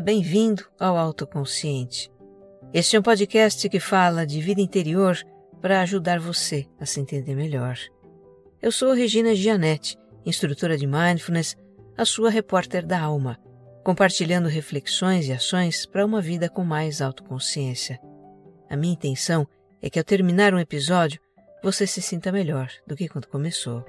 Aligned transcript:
bem-vindo 0.00 0.64
ao 0.78 0.96
Autoconsciente. 0.96 2.10
Este 2.72 2.96
é 2.96 2.98
um 2.98 3.02
podcast 3.02 3.68
que 3.68 3.78
fala 3.78 4.26
de 4.26 4.40
vida 4.40 4.60
interior 4.60 5.16
para 5.60 5.80
ajudar 5.80 6.18
você 6.18 6.66
a 6.80 6.86
se 6.86 7.00
entender 7.00 7.34
melhor. 7.34 7.78
Eu 8.60 8.72
sou 8.72 8.92
Regina 8.92 9.34
Gianetti, 9.34 9.96
instrutora 10.26 10.76
de 10.76 10.86
Mindfulness, 10.86 11.56
a 11.96 12.04
sua 12.04 12.30
repórter 12.30 12.84
da 12.84 13.00
alma, 13.00 13.38
compartilhando 13.84 14.48
reflexões 14.48 15.28
e 15.28 15.32
ações 15.32 15.86
para 15.86 16.04
uma 16.04 16.20
vida 16.20 16.48
com 16.48 16.64
mais 16.64 17.00
autoconsciência. 17.00 18.00
A 18.68 18.76
minha 18.76 18.94
intenção 18.94 19.46
é 19.80 19.88
que 19.88 19.98
ao 19.98 20.04
terminar 20.04 20.54
um 20.54 20.58
episódio, 20.58 21.20
você 21.62 21.86
se 21.86 22.02
sinta 22.02 22.32
melhor 22.32 22.68
do 22.86 22.96
que 22.96 23.08
quando 23.08 23.28
começou. 23.28 23.84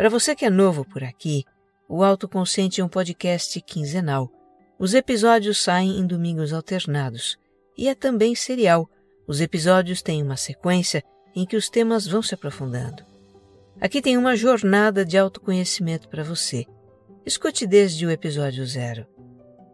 Para 0.00 0.08
você 0.08 0.34
que 0.34 0.46
é 0.46 0.48
novo 0.48 0.82
por 0.82 1.04
aqui, 1.04 1.44
o 1.86 2.02
Autoconsciente 2.02 2.80
é 2.80 2.84
um 2.84 2.88
podcast 2.88 3.60
quinzenal. 3.60 4.32
Os 4.78 4.94
episódios 4.94 5.62
saem 5.62 5.98
em 5.98 6.06
domingos 6.06 6.54
alternados 6.54 7.36
e 7.76 7.86
é 7.86 7.94
também 7.94 8.34
serial. 8.34 8.88
Os 9.26 9.42
episódios 9.42 10.00
têm 10.00 10.22
uma 10.22 10.38
sequência 10.38 11.04
em 11.36 11.44
que 11.44 11.54
os 11.54 11.68
temas 11.68 12.06
vão 12.06 12.22
se 12.22 12.32
aprofundando. 12.32 13.04
Aqui 13.78 14.00
tem 14.00 14.16
uma 14.16 14.34
jornada 14.36 15.04
de 15.04 15.18
autoconhecimento 15.18 16.08
para 16.08 16.24
você. 16.24 16.64
Escute 17.26 17.66
desde 17.66 18.06
o 18.06 18.10
episódio 18.10 18.64
zero. 18.64 19.06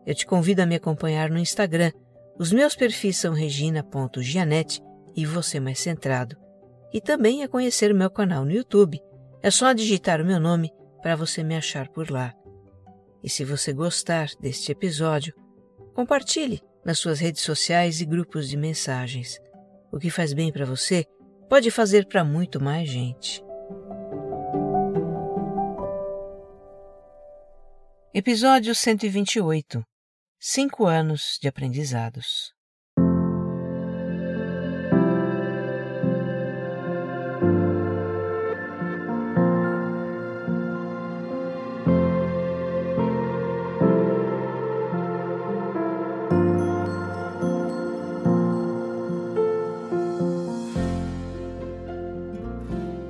Eu 0.04 0.12
te 0.12 0.26
convido 0.26 0.60
a 0.60 0.66
me 0.66 0.74
acompanhar 0.74 1.30
no 1.30 1.38
Instagram. 1.38 1.92
Os 2.36 2.50
meus 2.50 2.74
perfis 2.74 3.16
são 3.16 3.32
regina.gianete 3.32 4.82
e 5.14 5.24
você 5.24 5.60
mais 5.60 5.78
centrado. 5.78 6.36
E 6.92 7.00
também 7.00 7.44
a 7.44 7.48
conhecer 7.48 7.92
o 7.92 7.96
meu 7.96 8.10
canal 8.10 8.44
no 8.44 8.50
YouTube 8.50 9.00
é 9.46 9.50
só 9.52 9.72
digitar 9.72 10.20
o 10.20 10.24
meu 10.24 10.40
nome 10.40 10.72
para 11.00 11.14
você 11.14 11.44
me 11.44 11.54
achar 11.56 11.86
por 11.90 12.10
lá. 12.10 12.34
E 13.22 13.30
se 13.30 13.44
você 13.44 13.72
gostar 13.72 14.28
deste 14.40 14.72
episódio, 14.72 15.32
compartilhe 15.94 16.60
nas 16.84 16.98
suas 16.98 17.20
redes 17.20 17.42
sociais 17.42 18.00
e 18.00 18.04
grupos 18.04 18.48
de 18.48 18.56
mensagens. 18.56 19.38
O 19.92 20.00
que 20.00 20.10
faz 20.10 20.32
bem 20.32 20.52
para 20.52 20.66
você 20.66 21.06
pode 21.48 21.70
fazer 21.70 22.08
para 22.08 22.24
muito 22.24 22.60
mais 22.60 22.88
gente. 22.88 23.40
Episódio 28.12 28.74
128 28.74 29.80
Cinco 30.40 30.86
anos 30.86 31.38
de 31.40 31.46
aprendizados. 31.46 32.55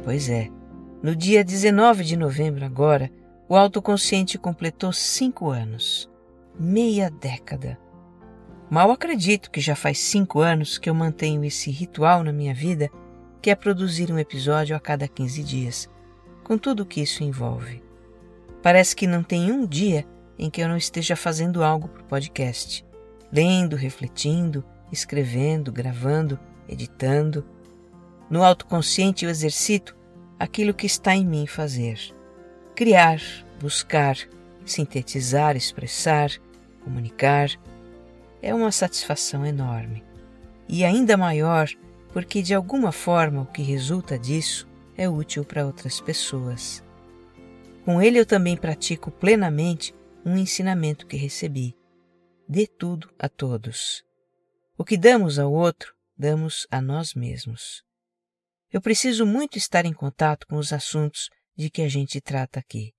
Pois 0.07 0.29
é, 0.29 0.49
no 1.03 1.17
dia 1.17 1.43
19 1.43 2.05
de 2.05 2.17
novembro 2.17 2.65
agora, 2.65 3.11
o 3.49 3.57
autoconsciente 3.57 4.39
completou 4.39 4.93
cinco 4.93 5.51
anos. 5.51 6.09
Meia 6.57 7.11
década. 7.11 7.77
Mal 8.71 8.92
acredito 8.92 9.51
que 9.51 9.61
já 9.61 9.75
faz 9.75 9.98
cinco 9.98 10.39
anos 10.39 10.79
que 10.79 10.89
eu 10.89 10.95
mantenho 10.95 11.45
esse 11.45 11.73
ritual 11.73 12.23
na 12.23 12.33
minha 12.33 12.55
vida, 12.55 12.89
que 13.42 13.51
é 13.51 13.57
produzir 13.57 14.13
um 14.13 14.19
episódio 14.20 14.77
a 14.77 14.79
cada 14.79 15.08
15 15.08 15.42
dias, 15.42 15.91
com 16.45 16.57
tudo 16.57 16.85
o 16.85 16.86
que 16.86 17.01
isso 17.01 17.25
envolve. 17.25 17.83
Parece 18.63 18.95
que 18.95 19.09
não 19.09 19.25
tem 19.25 19.51
um 19.51 19.67
dia 19.67 20.07
em 20.39 20.48
que 20.48 20.61
eu 20.61 20.69
não 20.69 20.77
esteja 20.77 21.17
fazendo 21.17 21.64
algo 21.64 21.89
para 21.89 22.03
o 22.03 22.07
podcast, 22.07 22.86
lendo, 23.33 23.75
refletindo, 23.75 24.64
escrevendo, 24.92 25.73
gravando, 25.73 26.39
editando. 26.69 27.45
No 28.30 28.45
autoconsciente 28.45 29.25
eu 29.25 29.30
exercito 29.30 29.97
aquilo 30.39 30.74
que 30.74 30.86
está 30.86 31.14
em 31.14 31.27
mim 31.27 31.47
fazer. 31.47 31.98
Criar, 32.74 33.20
buscar, 33.61 34.17
sintetizar, 34.64 35.57
expressar, 35.57 36.30
comunicar 36.83 37.51
é 38.42 38.55
uma 38.55 38.70
satisfação 38.70 39.45
enorme. 39.45 40.05
E 40.69 40.85
ainda 40.85 41.17
maior 41.17 41.69
porque, 42.13 42.42
de 42.42 42.55
alguma 42.55 42.92
forma, 42.92 43.42
o 43.42 43.47
que 43.47 43.63
resulta 43.63 44.19
disso 44.19 44.67
é 44.97 45.08
útil 45.08 45.45
para 45.45 45.67
outras 45.67 46.01
pessoas. 46.01 46.83
Com 47.85 48.01
ele 48.01 48.18
eu 48.18 48.27
também 48.27 48.57
pratico 48.57 49.11
plenamente 49.11 49.95
um 50.24 50.36
ensinamento 50.36 51.07
que 51.07 51.17
recebi. 51.17 51.77
Dê 52.48 52.67
tudo 52.67 53.08
a 53.18 53.29
todos. 53.29 54.03
O 54.79 54.85
que 54.85 54.97
damos 54.97 55.39
ao 55.39 55.53
outro, 55.53 55.95
damos 56.17 56.67
a 56.70 56.80
nós 56.80 57.14
mesmos. 57.14 57.85
Eu 58.77 58.83
preciso 58.83 59.25
muito 59.25 59.57
estar 59.57 59.87
em 59.87 59.92
contato 59.95 60.47
com 60.47 60.57
os 60.57 60.70
assuntos 60.70 61.31
de 61.57 61.70
que 61.70 61.81
a 61.81 61.89
gente 61.89 62.20
trata 62.20 62.61
aqui. 62.61 62.92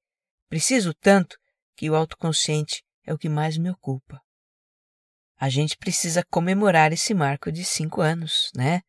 Preciso 0.49 0.91
tanto 0.91 1.37
que 1.75 1.87
o 1.87 1.95
autoconsciente 1.95 2.83
é 3.05 3.13
o 3.13 3.17
que 3.17 3.29
mais 3.29 3.59
me 3.59 3.69
ocupa. 3.69 4.19
A 5.39 5.49
gente 5.49 5.77
precisa 5.77 6.25
comemorar 6.31 6.91
esse 6.91 7.13
marco 7.13 7.51
de 7.51 7.63
cinco 7.63 8.01
anos, 8.01 8.49
né? 8.55 8.81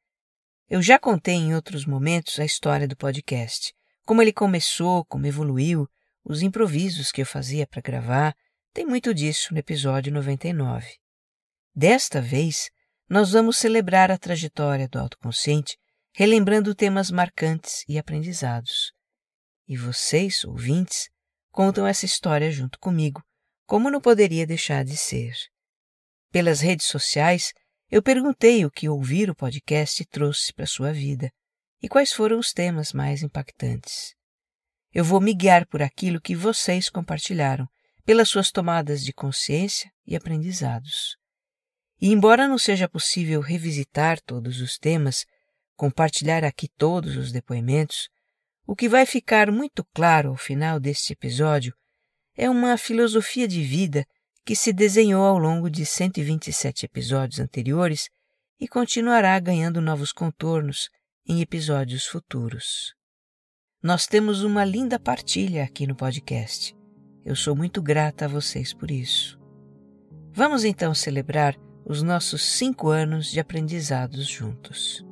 Eu 0.66 0.81
já 0.81 0.98
contei 0.98 1.34
em 1.34 1.54
outros 1.54 1.84
momentos 1.84 2.41
a 2.41 2.44
história 2.47 2.88
do 2.88 2.97
podcast, 2.97 3.75
como 4.06 4.22
ele 4.22 4.32
começou, 4.32 5.04
como 5.04 5.27
evoluiu, 5.27 5.87
os 6.25 6.41
improvisos 6.41 7.12
que 7.12 7.21
eu 7.21 7.27
fazia 7.27 7.66
para 7.66 7.82
gravar, 7.82 8.34
tem 8.72 8.87
muito 8.87 9.12
disso 9.12 9.53
no 9.53 9.59
episódio 9.59 10.10
99. 10.10 10.87
Desta 11.75 12.22
vez, 12.22 12.71
nós 13.06 13.32
vamos 13.32 13.59
celebrar 13.59 14.10
a 14.10 14.16
trajetória 14.16 14.88
do 14.88 14.98
autoconsciente 14.98 15.77
relembrando 16.18 16.74
temas 16.74 17.12
marcantes 17.12 17.84
e 17.88 17.96
aprendizados. 17.96 18.92
E 19.68 19.76
vocês, 19.76 20.42
ouvintes, 20.42 21.08
contam 21.52 21.86
essa 21.86 22.06
história 22.06 22.50
junto 22.50 22.76
comigo, 22.80 23.22
como 23.64 23.88
não 23.88 24.00
poderia 24.00 24.44
deixar 24.44 24.84
de 24.84 24.96
ser. 24.96 25.32
Pelas 26.32 26.60
redes 26.60 26.86
sociais, 26.86 27.52
eu 27.88 28.02
perguntei 28.02 28.64
o 28.64 28.70
que 28.70 28.88
ouvir 28.88 29.30
o 29.30 29.34
podcast 29.34 30.04
trouxe 30.06 30.52
para 30.52 30.66
sua 30.66 30.92
vida 30.92 31.30
e 31.80 31.88
quais 31.88 32.12
foram 32.12 32.40
os 32.40 32.52
temas 32.52 32.92
mais 32.92 33.22
impactantes. 33.22 34.12
Eu 34.92 35.04
vou 35.04 35.20
me 35.20 35.32
guiar 35.32 35.68
por 35.68 35.82
aquilo 35.82 36.20
que 36.20 36.34
vocês 36.34 36.88
compartilharam, 36.88 37.68
pelas 38.04 38.28
suas 38.28 38.50
tomadas 38.50 39.04
de 39.04 39.12
consciência 39.12 39.88
e 40.04 40.16
aprendizados. 40.16 41.16
E 42.00 42.10
embora 42.10 42.48
não 42.48 42.58
seja 42.58 42.88
possível 42.88 43.40
revisitar 43.40 44.20
todos 44.20 44.60
os 44.60 44.78
temas, 44.78 45.24
compartilhar 45.78 46.43
aqui 46.43 46.69
todos 46.77 47.16
os 47.16 47.31
depoimentos, 47.31 48.09
o 48.66 48.75
que 48.75 48.89
vai 48.89 49.06
ficar 49.06 49.50
muito 49.53 49.87
claro 49.94 50.31
ao 50.31 50.37
final 50.37 50.81
deste 50.81 51.12
episódio 51.12 51.72
é 52.37 52.50
uma 52.50 52.77
filosofia 52.77 53.47
de 53.47 53.62
vida 53.62 54.05
que 54.44 54.56
se 54.56 54.72
desenhou 54.72 55.25
ao 55.25 55.39
longo 55.39 55.71
de 55.71 55.87
127 55.87 56.84
episódios 56.84 57.39
anteriores 57.39 58.09
e 58.61 58.66
continuará 58.66 59.39
ganhando 59.39 59.81
novos 59.81 60.12
contornos 60.12 60.89
em 61.25 61.41
episódios 61.41 62.06
futuros. 62.06 62.93
Nós 63.81 64.06
temos 64.06 64.43
uma 64.43 64.65
linda 64.65 64.98
partilha 64.98 65.63
aqui 65.63 65.86
no 65.86 65.95
podcast. 65.95 66.77
Eu 67.24 67.36
sou 67.36 67.54
muito 67.54 67.81
grata 67.81 68.24
a 68.24 68.28
vocês 68.28 68.74
por 68.74 68.91
isso. 68.91 69.39
Vamos 70.33 70.65
então 70.65 70.92
celebrar 70.92 71.57
os 71.84 72.03
nossos 72.03 72.42
cinco 72.42 72.89
anos 72.89 73.31
de 73.31 73.39
aprendizados 73.39 74.27
juntos. 74.27 75.07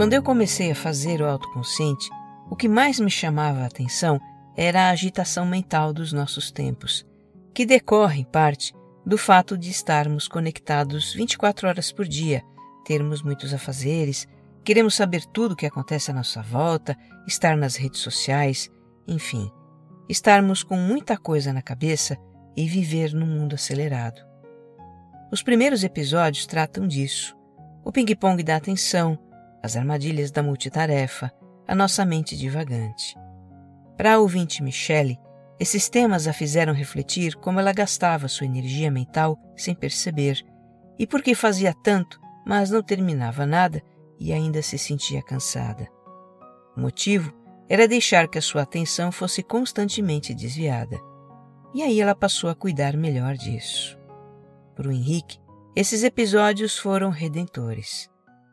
Quando 0.00 0.14
eu 0.14 0.22
comecei 0.22 0.70
a 0.70 0.74
fazer 0.74 1.20
o 1.20 1.28
autoconsciente, 1.28 2.08
o 2.48 2.56
que 2.56 2.66
mais 2.66 2.98
me 2.98 3.10
chamava 3.10 3.60
a 3.60 3.66
atenção 3.66 4.18
era 4.56 4.84
a 4.84 4.90
agitação 4.90 5.44
mental 5.44 5.92
dos 5.92 6.10
nossos 6.10 6.50
tempos, 6.50 7.06
que 7.52 7.66
decorre, 7.66 8.20
em 8.20 8.24
parte, 8.24 8.74
do 9.04 9.18
fato 9.18 9.58
de 9.58 9.70
estarmos 9.70 10.26
conectados 10.26 11.12
24 11.12 11.68
horas 11.68 11.92
por 11.92 12.08
dia, 12.08 12.42
termos 12.82 13.22
muitos 13.22 13.52
afazeres, 13.52 14.26
queremos 14.64 14.94
saber 14.94 15.24
tudo 15.26 15.52
o 15.52 15.56
que 15.56 15.66
acontece 15.66 16.10
à 16.10 16.14
nossa 16.14 16.42
volta, 16.42 16.96
estar 17.26 17.56
nas 17.56 17.76
redes 17.76 18.00
sociais, 18.00 18.70
enfim, 19.06 19.50
estarmos 20.08 20.62
com 20.62 20.76
muita 20.76 21.16
coisa 21.16 21.52
na 21.52 21.62
cabeça 21.62 22.16
e 22.56 22.66
viver 22.66 23.14
num 23.14 23.26
mundo 23.26 23.54
acelerado. 23.54 24.20
Os 25.32 25.42
primeiros 25.42 25.84
episódios 25.84 26.46
tratam 26.46 26.86
disso: 26.86 27.36
o 27.84 27.92
ping-pong 27.92 28.42
da 28.42 28.56
atenção, 28.56 29.18
as 29.62 29.76
armadilhas 29.76 30.30
da 30.30 30.42
multitarefa, 30.42 31.32
a 31.66 31.74
nossa 31.74 32.04
mente 32.04 32.36
divagante. 32.36 33.14
Para 33.96 34.14
a 34.14 34.18
ouvinte 34.18 34.62
Michele, 34.62 35.18
esses 35.58 35.88
temas 35.88 36.26
a 36.26 36.32
fizeram 36.32 36.72
refletir 36.72 37.36
como 37.36 37.60
ela 37.60 37.72
gastava 37.72 38.28
sua 38.28 38.46
energia 38.46 38.90
mental 38.90 39.38
sem 39.54 39.74
perceber 39.74 40.42
e 40.98 41.06
por 41.06 41.22
que 41.22 41.34
fazia 41.34 41.74
tanto, 41.84 42.18
mas 42.46 42.70
não 42.70 42.82
terminava 42.82 43.46
nada 43.46 43.82
e 44.20 44.32
ainda 44.32 44.60
se 44.60 44.76
sentia 44.76 45.22
cansada. 45.22 45.88
O 46.76 46.80
motivo 46.80 47.32
era 47.68 47.88
deixar 47.88 48.28
que 48.28 48.38
a 48.38 48.42
sua 48.42 48.62
atenção 48.62 49.10
fosse 49.10 49.42
constantemente 49.42 50.34
desviada. 50.34 50.98
E 51.72 51.82
aí 51.82 52.00
ela 52.00 52.14
passou 52.14 52.50
a 52.50 52.54
cuidar 52.54 52.96
melhor 52.96 53.36
disso. 53.36 53.98
Para 54.74 54.88
o 54.88 54.92
Henrique, 54.92 55.38
esses 55.74 56.02
episódios 56.02 56.76
foram 56.76 57.10
redentores. 57.10 58.10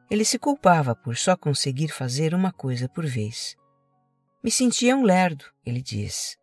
Ele 0.10 0.24
se 0.24 0.40
culpava 0.40 0.96
por 0.96 1.18
só 1.18 1.36
conseguir 1.36 1.90
fazer 1.90 2.34
uma 2.34 2.54
coisa 2.54 2.88
por 2.88 3.06
vez. 3.06 3.56
Me 4.44 4.52
sentia 4.52 4.96
um 4.96 5.04
lerdo, 5.04 5.46
ele 5.66 5.82
diz. 5.82 6.38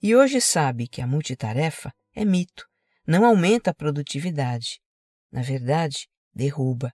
E 0.00 0.14
hoje 0.14 0.40
sabe 0.40 0.86
que 0.86 1.02
a 1.02 1.06
multitarefa 1.06 1.92
é 2.14 2.24
mito, 2.24 2.68
não 3.06 3.24
aumenta 3.24 3.70
a 3.70 3.74
produtividade. 3.74 4.80
Na 5.32 5.42
verdade, 5.42 6.08
derruba. 6.34 6.92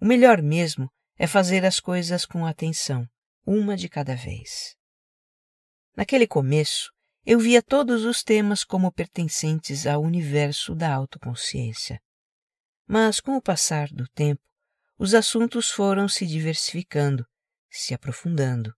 O 0.00 0.06
melhor 0.06 0.40
mesmo 0.40 0.90
é 1.18 1.26
fazer 1.26 1.62
as 1.66 1.78
coisas 1.78 2.24
com 2.24 2.46
atenção, 2.46 3.06
uma 3.44 3.76
de 3.76 3.86
cada 3.86 4.16
vez. 4.16 4.74
Naquele 5.94 6.26
começo, 6.26 6.90
eu 7.26 7.38
via 7.38 7.62
todos 7.62 8.06
os 8.06 8.22
temas 8.22 8.64
como 8.64 8.90
pertencentes 8.90 9.86
ao 9.86 10.00
universo 10.00 10.74
da 10.74 10.94
autoconsciência. 10.94 12.00
Mas, 12.86 13.20
com 13.20 13.36
o 13.36 13.42
passar 13.42 13.88
do 13.88 14.08
tempo, 14.08 14.40
os 14.98 15.12
assuntos 15.12 15.70
foram 15.70 16.08
se 16.08 16.26
diversificando, 16.26 17.26
se 17.70 17.92
aprofundando. 17.92 18.72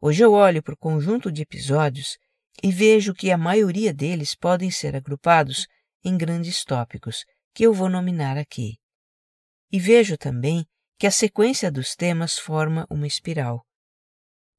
Hoje 0.00 0.24
eu 0.24 0.32
olho 0.32 0.62
para 0.62 0.72
o 0.72 0.78
conjunto 0.78 1.30
de 1.30 1.42
episódios 1.42 2.16
e 2.62 2.72
vejo 2.72 3.12
que 3.12 3.30
a 3.30 3.36
maioria 3.36 3.92
deles 3.92 4.34
podem 4.34 4.70
ser 4.70 4.96
agrupados 4.96 5.66
em 6.02 6.16
grandes 6.16 6.64
tópicos 6.64 7.26
que 7.52 7.62
eu 7.64 7.74
vou 7.74 7.90
nominar 7.90 8.38
aqui. 8.38 8.78
E 9.74 9.80
vejo 9.80 10.16
também 10.16 10.64
que 10.96 11.04
a 11.04 11.10
sequência 11.10 11.68
dos 11.68 11.96
temas 11.96 12.38
forma 12.38 12.86
uma 12.88 13.08
espiral. 13.08 13.66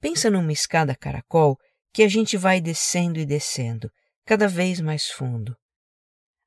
Pensa 0.02 0.30
numa 0.30 0.52
escada 0.52 0.94
caracol 0.94 1.58
que 1.94 2.04
a 2.04 2.08
gente 2.10 2.36
vai 2.36 2.60
descendo 2.60 3.18
e 3.18 3.26
descendo, 3.26 3.90
cada 4.26 4.46
vez 4.46 4.82
mais 4.82 5.10
fundo. 5.10 5.56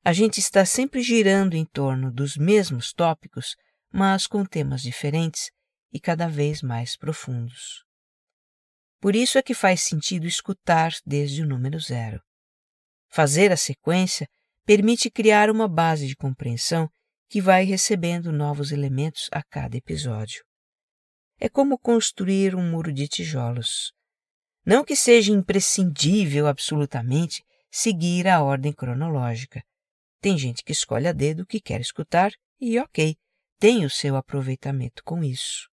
A 0.05 0.13
gente 0.13 0.39
está 0.39 0.67
sempre 0.67 1.01
girando 1.01 1.55
em 1.55 1.65
torno 1.65 2.11
dos 2.11 2.37
mesmos 2.37 2.93
tópicos, 2.93 3.55
mas 3.91 4.27
com 4.27 4.45
temas 4.45 4.83
diferentes 4.83 5.49
e 5.91 5.99
cada 5.99 6.27
vez 6.27 6.61
mais 6.61 6.95
profundos. 6.95 7.83
Por 8.99 9.15
isso 9.15 9.39
é 9.39 9.41
que 9.41 9.55
faz 9.55 9.81
sentido 9.81 10.27
escutar 10.27 10.91
desde 11.03 11.41
o 11.41 11.47
número 11.47 11.79
zero. 11.79 12.21
Fazer 13.09 13.51
a 13.51 13.57
sequência 13.57 14.27
permite 14.63 15.09
criar 15.09 15.49
uma 15.49 15.67
base 15.67 16.05
de 16.05 16.15
compreensão 16.15 16.87
que 17.29 17.39
vai 17.39 17.63
recebendo 17.63 18.31
novos 18.31 18.71
elementos 18.71 19.29
a 19.31 19.43
cada 19.43 19.77
episódio. 19.77 20.43
É 21.39 21.47
como 21.47 21.77
construir 21.77 22.55
um 22.55 22.71
muro 22.71 22.91
de 22.91 23.07
tijolos. 23.07 23.93
Não 24.65 24.83
que 24.83 24.95
seja 24.95 25.31
imprescindível 25.31 26.47
absolutamente 26.47 27.43
seguir 27.71 28.27
a 28.27 28.41
ordem 28.41 28.73
cronológica. 28.73 29.63
Tem 30.19 30.37
gente 30.37 30.63
que 30.63 30.71
escolhe 30.71 31.07
a 31.07 31.11
dedo 31.11 31.43
o 31.43 31.45
que 31.45 31.61
quer 31.61 31.79
escutar 31.79 32.31
e, 32.59 32.79
ok, 32.79 33.15
tem 33.59 33.85
o 33.85 33.89
seu 33.89 34.15
aproveitamento 34.15 35.03
com 35.03 35.23
isso. 35.23 35.69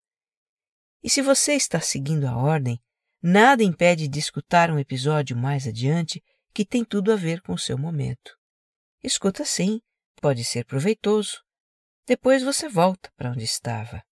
E 1.03 1.09
se 1.09 1.23
você 1.23 1.55
está 1.55 1.81
seguindo 1.81 2.27
a 2.27 2.37
ordem, 2.37 2.79
nada 3.23 3.65
impede 3.65 4.09
de 4.09 4.19
escutar 4.19 4.71
um 4.71 4.79
episódio 4.79 5.37
mais 5.37 5.67
adiante 5.67 6.23
que 6.53 6.67
tem 6.67 6.85
tudo 6.85 7.13
a 7.13 7.17
ver 7.17 7.41
com 7.41 7.55
o 7.55 7.59
seu 7.59 7.79
momento. 7.79 8.37
Escuta 9.03 9.45
sim, 9.45 9.81
pode 10.21 10.45
ser 10.45 10.65
proveitoso, 10.65 11.46
depois 12.07 12.43
você 12.43 12.69
volta 12.69 13.11
para 13.17 13.31
onde 13.31 13.45
estava. 13.45 14.03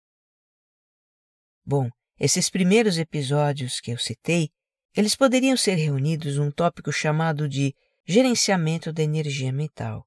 Bom, 1.65 1.89
esses 2.19 2.51
primeiros 2.51 2.99
episódios 2.99 3.81
que 3.81 3.91
eu 3.91 3.99
citei, 3.99 4.51
eles 4.95 5.17
poderiam 5.17 5.57
ser 5.57 5.77
reunidos 5.77 6.37
num 6.37 6.51
tópico 6.51 6.93
chamado 6.93 7.49
de 7.49 7.75
gerenciamento 8.05 8.93
da 8.93 9.03
energia 9.03 9.53
mental. 9.53 10.07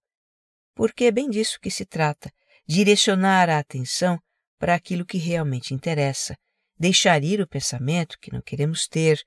Porque 0.76 1.06
é 1.06 1.12
bem 1.12 1.30
disso 1.30 1.60
que 1.60 1.72
se 1.72 1.86
trata, 1.86 2.32
direcionar 2.68 3.50
a 3.50 3.58
atenção 3.58 4.20
para 4.60 4.76
aquilo 4.76 5.06
que 5.06 5.18
realmente 5.18 5.74
interessa, 5.74 6.38
deixar 6.78 7.24
ir 7.24 7.42
o 7.42 7.48
pensamento 7.48 8.18
que 8.20 8.32
não 8.32 8.42
queremos 8.42 8.88
ter, 8.88 9.20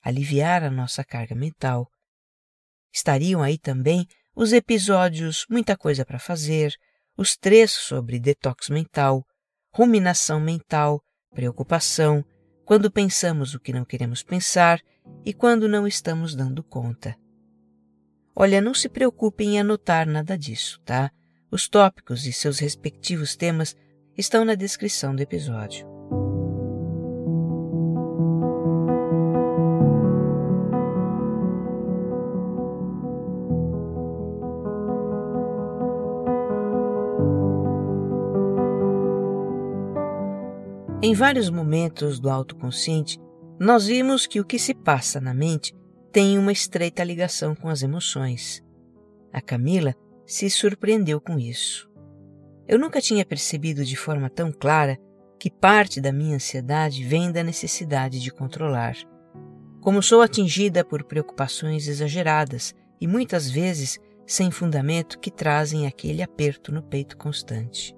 aliviar 0.00 0.62
a 0.62 0.70
nossa 0.70 1.04
carga 1.04 1.34
mental. 1.34 1.90
Estariam 2.92 3.42
aí 3.42 3.58
também 3.58 4.06
os 4.34 4.52
episódios 4.52 5.46
Muita 5.48 5.76
Coisa 5.76 6.04
para 6.04 6.18
Fazer, 6.18 6.74
os 7.16 7.36
três 7.36 7.70
sobre 7.70 8.18
detox 8.18 8.68
mental, 8.68 9.24
ruminação 9.72 10.40
mental, 10.40 11.02
preocupação, 11.34 12.24
quando 12.64 12.90
pensamos 12.90 13.54
o 13.54 13.60
que 13.60 13.72
não 13.72 13.84
queremos 13.84 14.22
pensar 14.22 14.80
e 15.24 15.32
quando 15.32 15.68
não 15.68 15.86
estamos 15.86 16.34
dando 16.34 16.62
conta. 16.62 17.16
Olha, 18.34 18.60
não 18.60 18.72
se 18.72 18.88
preocupe 18.88 19.44
em 19.44 19.60
anotar 19.60 20.08
nada 20.08 20.38
disso, 20.38 20.80
tá? 20.84 21.10
Os 21.50 21.68
tópicos 21.68 22.26
e 22.26 22.32
seus 22.32 22.58
respectivos 22.58 23.36
temas 23.36 23.76
estão 24.16 24.44
na 24.44 24.54
descrição 24.54 25.14
do 25.14 25.20
episódio. 25.20 25.91
Em 41.04 41.14
vários 41.14 41.50
momentos 41.50 42.20
do 42.20 42.30
autoconsciente, 42.30 43.18
nós 43.58 43.86
vimos 43.86 44.24
que 44.24 44.38
o 44.38 44.44
que 44.44 44.56
se 44.56 44.72
passa 44.72 45.20
na 45.20 45.34
mente 45.34 45.74
tem 46.12 46.38
uma 46.38 46.52
estreita 46.52 47.02
ligação 47.02 47.56
com 47.56 47.68
as 47.68 47.82
emoções. 47.82 48.62
A 49.32 49.40
Camila 49.40 49.96
se 50.24 50.48
surpreendeu 50.48 51.20
com 51.20 51.40
isso. 51.40 51.90
Eu 52.68 52.78
nunca 52.78 53.00
tinha 53.00 53.26
percebido 53.26 53.84
de 53.84 53.96
forma 53.96 54.30
tão 54.30 54.52
clara 54.52 54.96
que 55.40 55.50
parte 55.50 56.00
da 56.00 56.12
minha 56.12 56.36
ansiedade 56.36 57.02
vem 57.02 57.32
da 57.32 57.42
necessidade 57.42 58.20
de 58.20 58.30
controlar. 58.30 58.94
Como 59.80 60.00
sou 60.00 60.22
atingida 60.22 60.84
por 60.84 61.02
preocupações 61.02 61.88
exageradas 61.88 62.72
e 63.00 63.08
muitas 63.08 63.50
vezes 63.50 63.98
sem 64.24 64.52
fundamento 64.52 65.18
que 65.18 65.32
trazem 65.32 65.84
aquele 65.84 66.22
aperto 66.22 66.70
no 66.70 66.80
peito 66.80 67.16
constante. 67.16 67.92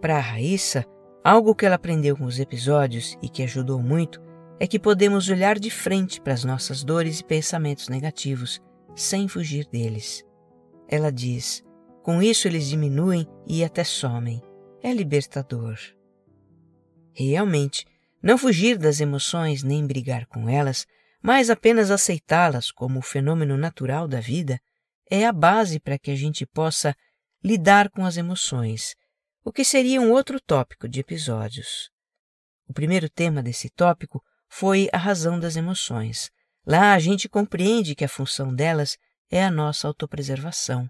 Para 0.00 0.16
a 0.16 0.20
Raíssa, 0.20 0.84
Algo 1.22 1.54
que 1.54 1.66
ela 1.66 1.74
aprendeu 1.74 2.16
com 2.16 2.24
os 2.24 2.38
episódios 2.38 3.16
e 3.22 3.28
que 3.28 3.42
ajudou 3.42 3.82
muito 3.82 4.20
é 4.58 4.66
que 4.66 4.78
podemos 4.78 5.28
olhar 5.28 5.58
de 5.58 5.70
frente 5.70 6.18
para 6.18 6.32
as 6.32 6.44
nossas 6.44 6.82
dores 6.82 7.20
e 7.20 7.24
pensamentos 7.24 7.88
negativos, 7.88 8.58
sem 8.96 9.28
fugir 9.28 9.66
deles. 9.66 10.24
Ela 10.88 11.12
diz: 11.12 11.62
com 12.02 12.22
isso 12.22 12.48
eles 12.48 12.68
diminuem 12.68 13.26
e 13.46 13.62
até 13.62 13.84
somem. 13.84 14.42
É 14.82 14.92
libertador. 14.94 15.76
Realmente, 17.12 17.84
não 18.22 18.38
fugir 18.38 18.78
das 18.78 18.98
emoções 18.98 19.62
nem 19.62 19.86
brigar 19.86 20.24
com 20.26 20.48
elas, 20.48 20.86
mas 21.22 21.50
apenas 21.50 21.90
aceitá-las 21.90 22.70
como 22.70 22.98
o 22.98 23.02
fenômeno 23.02 23.58
natural 23.58 24.08
da 24.08 24.20
vida, 24.20 24.58
é 25.10 25.26
a 25.26 25.32
base 25.32 25.78
para 25.78 25.98
que 25.98 26.10
a 26.10 26.16
gente 26.16 26.46
possa 26.46 26.94
lidar 27.44 27.90
com 27.90 28.06
as 28.06 28.16
emoções 28.16 28.94
o 29.44 29.52
que 29.52 29.64
seria 29.64 30.00
um 30.00 30.10
outro 30.10 30.40
tópico 30.40 30.88
de 30.88 31.00
episódios. 31.00 31.90
O 32.68 32.72
primeiro 32.72 33.08
tema 33.08 33.42
desse 33.42 33.70
tópico 33.70 34.22
foi 34.48 34.88
a 34.92 34.98
razão 34.98 35.40
das 35.40 35.56
emoções. 35.56 36.30
Lá 36.66 36.94
a 36.94 36.98
gente 36.98 37.28
compreende 37.28 37.94
que 37.94 38.04
a 38.04 38.08
função 38.08 38.54
delas 38.54 38.96
é 39.30 39.42
a 39.42 39.50
nossa 39.50 39.88
autopreservação. 39.88 40.88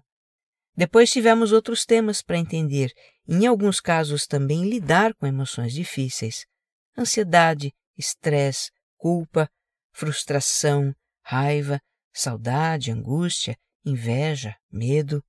Depois 0.75 1.11
tivemos 1.11 1.51
outros 1.51 1.85
temas 1.85 2.21
para 2.21 2.37
entender, 2.37 2.91
em 3.27 3.45
alguns 3.45 3.79
casos 3.79 4.25
também 4.25 4.69
lidar 4.69 5.13
com 5.13 5.27
emoções 5.27 5.73
difíceis: 5.73 6.45
ansiedade, 6.97 7.73
estresse, 7.97 8.71
culpa, 8.97 9.49
frustração, 9.91 10.93
raiva, 11.23 11.79
saudade, 12.13 12.91
angústia, 12.91 13.57
inveja, 13.85 14.55
medo. 14.71 15.23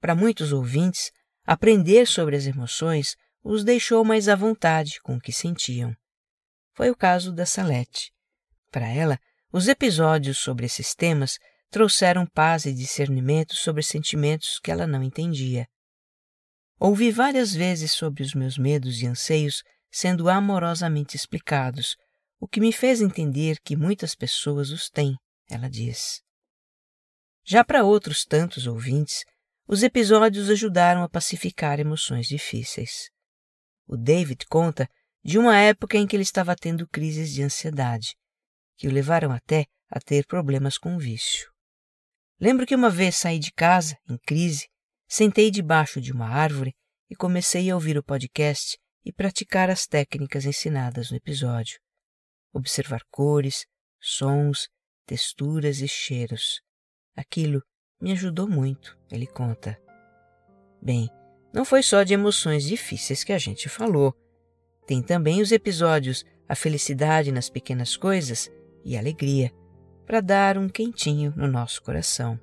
Para 0.00 0.14
muitos 0.14 0.52
ouvintes, 0.52 1.10
Aprender 1.50 2.06
sobre 2.06 2.36
as 2.36 2.44
emoções 2.44 3.16
os 3.42 3.64
deixou 3.64 4.04
mais 4.04 4.28
à 4.28 4.36
vontade 4.36 5.00
com 5.00 5.16
o 5.16 5.20
que 5.20 5.32
sentiam. 5.32 5.96
Foi 6.74 6.90
o 6.90 6.94
caso 6.94 7.32
da 7.32 7.46
Salete. 7.46 8.12
Para 8.70 8.86
ela, 8.86 9.18
os 9.50 9.66
episódios 9.66 10.36
sobre 10.36 10.66
esses 10.66 10.94
temas 10.94 11.38
trouxeram 11.70 12.26
paz 12.26 12.66
e 12.66 12.74
discernimento 12.74 13.54
sobre 13.54 13.82
sentimentos 13.82 14.60
que 14.62 14.70
ela 14.70 14.86
não 14.86 15.02
entendia. 15.02 15.66
Ouvi 16.78 17.10
várias 17.10 17.54
vezes 17.54 17.92
sobre 17.92 18.22
os 18.22 18.34
meus 18.34 18.58
medos 18.58 19.00
e 19.00 19.06
anseios 19.06 19.62
sendo 19.90 20.28
amorosamente 20.28 21.16
explicados, 21.16 21.96
o 22.38 22.46
que 22.46 22.60
me 22.60 22.74
fez 22.74 23.00
entender 23.00 23.58
que 23.64 23.74
muitas 23.74 24.14
pessoas 24.14 24.70
os 24.70 24.90
têm, 24.90 25.16
ela 25.48 25.70
diz. 25.70 26.20
Já 27.42 27.64
para 27.64 27.84
outros 27.84 28.26
tantos 28.26 28.66
ouvintes, 28.66 29.24
os 29.68 29.82
episódios 29.82 30.48
ajudaram 30.48 31.02
a 31.02 31.08
pacificar 31.10 31.78
emoções 31.78 32.26
difíceis. 32.26 33.10
O 33.86 33.98
David 33.98 34.46
conta 34.46 34.88
de 35.22 35.38
uma 35.38 35.58
época 35.58 35.98
em 35.98 36.06
que 36.06 36.16
ele 36.16 36.22
estava 36.22 36.56
tendo 36.56 36.88
crises 36.88 37.34
de 37.34 37.42
ansiedade, 37.42 38.16
que 38.78 38.88
o 38.88 38.90
levaram 38.90 39.30
até 39.30 39.66
a 39.90 40.00
ter 40.00 40.26
problemas 40.26 40.78
com 40.78 40.96
o 40.96 40.98
vício. 40.98 41.52
Lembro 42.40 42.64
que 42.64 42.74
uma 42.74 42.88
vez 42.88 43.16
saí 43.16 43.38
de 43.38 43.52
casa, 43.52 43.94
em 44.08 44.16
crise, 44.16 44.68
sentei 45.06 45.50
debaixo 45.50 46.00
de 46.00 46.12
uma 46.12 46.28
árvore 46.28 46.74
e 47.10 47.14
comecei 47.14 47.70
a 47.70 47.74
ouvir 47.74 47.98
o 47.98 48.02
podcast 48.02 48.78
e 49.04 49.12
praticar 49.12 49.68
as 49.68 49.86
técnicas 49.86 50.46
ensinadas 50.46 51.10
no 51.10 51.18
episódio. 51.18 51.78
Observar 52.54 53.02
cores, 53.10 53.66
sons, 54.00 54.68
texturas 55.04 55.80
e 55.80 55.88
cheiros. 55.88 56.62
Aquilo 57.14 57.62
me 58.00 58.12
ajudou 58.12 58.48
muito, 58.48 58.96
ele 59.10 59.26
conta. 59.26 59.78
Bem, 60.80 61.10
não 61.52 61.64
foi 61.64 61.82
só 61.82 62.02
de 62.02 62.14
emoções 62.14 62.64
difíceis 62.64 63.24
que 63.24 63.32
a 63.32 63.38
gente 63.38 63.68
falou. 63.68 64.14
Tem 64.86 65.02
também 65.02 65.40
os 65.40 65.52
episódios 65.52 66.24
A 66.48 66.54
Felicidade 66.54 67.32
nas 67.32 67.50
Pequenas 67.50 67.96
Coisas 67.96 68.50
e 68.84 68.96
Alegria, 68.96 69.52
para 70.06 70.20
dar 70.20 70.56
um 70.56 70.68
quentinho 70.68 71.32
no 71.36 71.48
nosso 71.48 71.82
coração. 71.82 72.40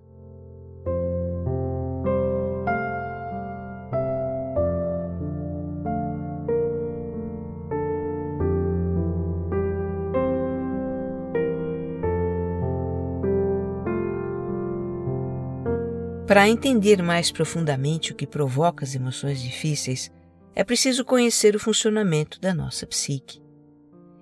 Para 16.36 16.50
entender 16.50 17.02
mais 17.02 17.32
profundamente 17.32 18.12
o 18.12 18.14
que 18.14 18.28
provoca 18.28 18.84
as 18.84 18.94
emoções 18.94 19.42
difíceis, 19.42 20.12
é 20.54 20.66
preciso 20.66 21.06
conhecer 21.06 21.56
o 21.56 21.60
funcionamento 21.62 22.42
da 22.42 22.54
nossa 22.54 22.86
psique. 22.86 23.42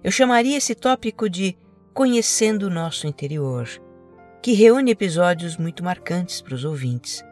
Eu 0.03 0.11
chamaria 0.11 0.55
esse 0.55 0.75
tópico 0.75 1.27
de 1.27 1.57
Conhecendo 1.91 2.67
o 2.67 2.69
Nosso 2.69 3.07
Interior, 3.07 3.67
que 4.43 4.53
reúne 4.53 4.91
episódios 4.91 5.57
muito 5.57 5.83
marcantes 5.83 6.39
para 6.39 6.53
os 6.53 6.63
ouvintes. 6.63 7.25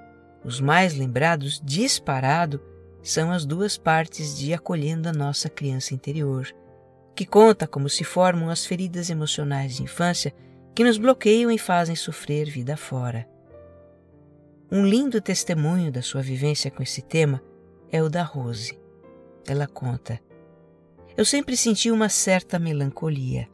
Os 0.44 0.60
mais 0.60 0.96
lembrados, 0.96 1.62
disparado, 1.64 2.60
são 3.04 3.32
as 3.32 3.46
duas 3.46 3.78
partes 3.78 4.36
de 4.36 4.52
Acolhendo 4.52 5.08
a 5.08 5.14
Nossa 5.14 5.48
Criança 5.48 5.94
Interior, 5.94 6.48
que 7.16 7.28
conta 7.28 7.68
como 7.68 7.88
se 7.88 8.04
formam 8.04 8.50
as 8.50 8.66
feridas 8.66 9.12
emocionais 9.12 9.76
de 9.76 9.84
infância 9.84 10.34
que 10.74 10.84
nos 10.84 10.98
bloqueiam 10.98 11.52
e 11.52 11.60
fazem 11.60 11.96
sofrer 11.96 12.50
vida 12.50 12.76
fora. 12.76 13.30
Um 14.74 14.86
lindo 14.86 15.20
testemunho 15.20 15.92
da 15.92 16.02
sua 16.02 16.22
vivência 16.22 16.72
com 16.72 16.82
esse 16.82 17.02
tema 17.02 17.44
é 17.92 18.02
o 18.02 18.08
da 18.08 18.24
Rose. 18.24 18.80
Ela 19.46 19.68
conta: 19.68 20.18
Eu 21.18 21.26
sempre 21.26 21.58
senti 21.58 21.92
uma 21.92 22.08
certa 22.08 22.58
melancolia. 22.58 23.50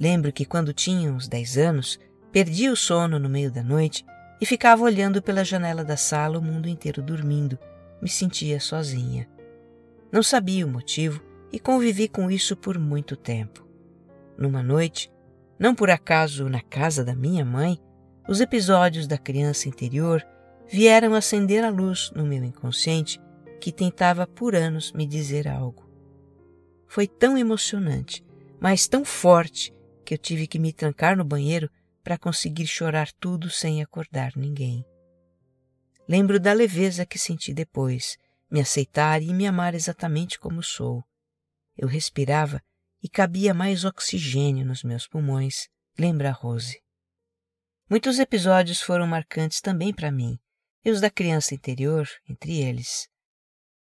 Lembro 0.00 0.32
que 0.32 0.46
quando 0.46 0.72
tinha 0.72 1.12
uns 1.12 1.28
10 1.28 1.58
anos, 1.58 2.00
perdi 2.32 2.70
o 2.70 2.76
sono 2.76 3.18
no 3.18 3.28
meio 3.28 3.52
da 3.52 3.62
noite 3.62 4.02
e 4.40 4.46
ficava 4.46 4.82
olhando 4.82 5.20
pela 5.20 5.44
janela 5.44 5.84
da 5.84 5.96
sala 5.96 6.38
o 6.38 6.42
mundo 6.42 6.70
inteiro 6.70 7.02
dormindo. 7.02 7.58
Me 8.00 8.08
sentia 8.08 8.58
sozinha. 8.58 9.28
Não 10.10 10.22
sabia 10.22 10.64
o 10.64 10.70
motivo 10.70 11.22
e 11.52 11.60
convivi 11.60 12.08
com 12.08 12.30
isso 12.30 12.56
por 12.56 12.78
muito 12.78 13.14
tempo. 13.14 13.68
Numa 14.38 14.62
noite, 14.62 15.12
não 15.58 15.74
por 15.74 15.90
acaso 15.90 16.48
na 16.48 16.62
casa 16.62 17.04
da 17.04 17.14
minha 17.14 17.44
mãe, 17.44 17.78
os 18.26 18.40
episódios 18.40 19.06
da 19.06 19.18
criança 19.18 19.68
interior 19.68 20.26
vieram 20.68 21.14
acender 21.14 21.64
a 21.64 21.70
luz 21.70 22.10
no 22.14 22.26
meu 22.26 22.42
inconsciente 22.44 23.20
que 23.60 23.72
tentava 23.72 24.26
por 24.26 24.54
anos 24.54 24.92
me 24.92 25.06
dizer 25.06 25.48
algo. 25.48 25.88
Foi 26.86 27.06
tão 27.06 27.36
emocionante, 27.36 28.24
mas 28.60 28.86
tão 28.86 29.04
forte, 29.04 29.74
que 30.04 30.14
eu 30.14 30.18
tive 30.18 30.46
que 30.46 30.58
me 30.58 30.72
trancar 30.72 31.16
no 31.16 31.24
banheiro 31.24 31.68
para 32.02 32.16
conseguir 32.16 32.66
chorar 32.66 33.10
tudo 33.12 33.50
sem 33.50 33.82
acordar 33.82 34.32
ninguém. 34.36 34.84
Lembro 36.08 36.38
da 36.38 36.52
leveza 36.52 37.04
que 37.04 37.18
senti 37.18 37.52
depois, 37.52 38.16
me 38.48 38.60
aceitar 38.60 39.20
e 39.20 39.34
me 39.34 39.46
amar 39.46 39.74
exatamente 39.74 40.38
como 40.38 40.62
sou. 40.62 41.02
Eu 41.76 41.88
respirava 41.88 42.62
e 43.02 43.08
cabia 43.08 43.52
mais 43.52 43.84
oxigênio 43.84 44.64
nos 44.64 44.84
meus 44.84 45.08
pulmões, 45.08 45.68
lembra 45.98 46.30
Rose. 46.30 46.80
Muitos 47.90 48.20
episódios 48.20 48.80
foram 48.80 49.06
marcantes 49.06 49.60
também 49.60 49.92
para 49.92 50.12
mim, 50.12 50.38
e 50.86 50.90
os 50.92 51.00
da 51.00 51.10
criança 51.10 51.52
interior 51.52 52.08
entre 52.28 52.60
eles. 52.62 53.08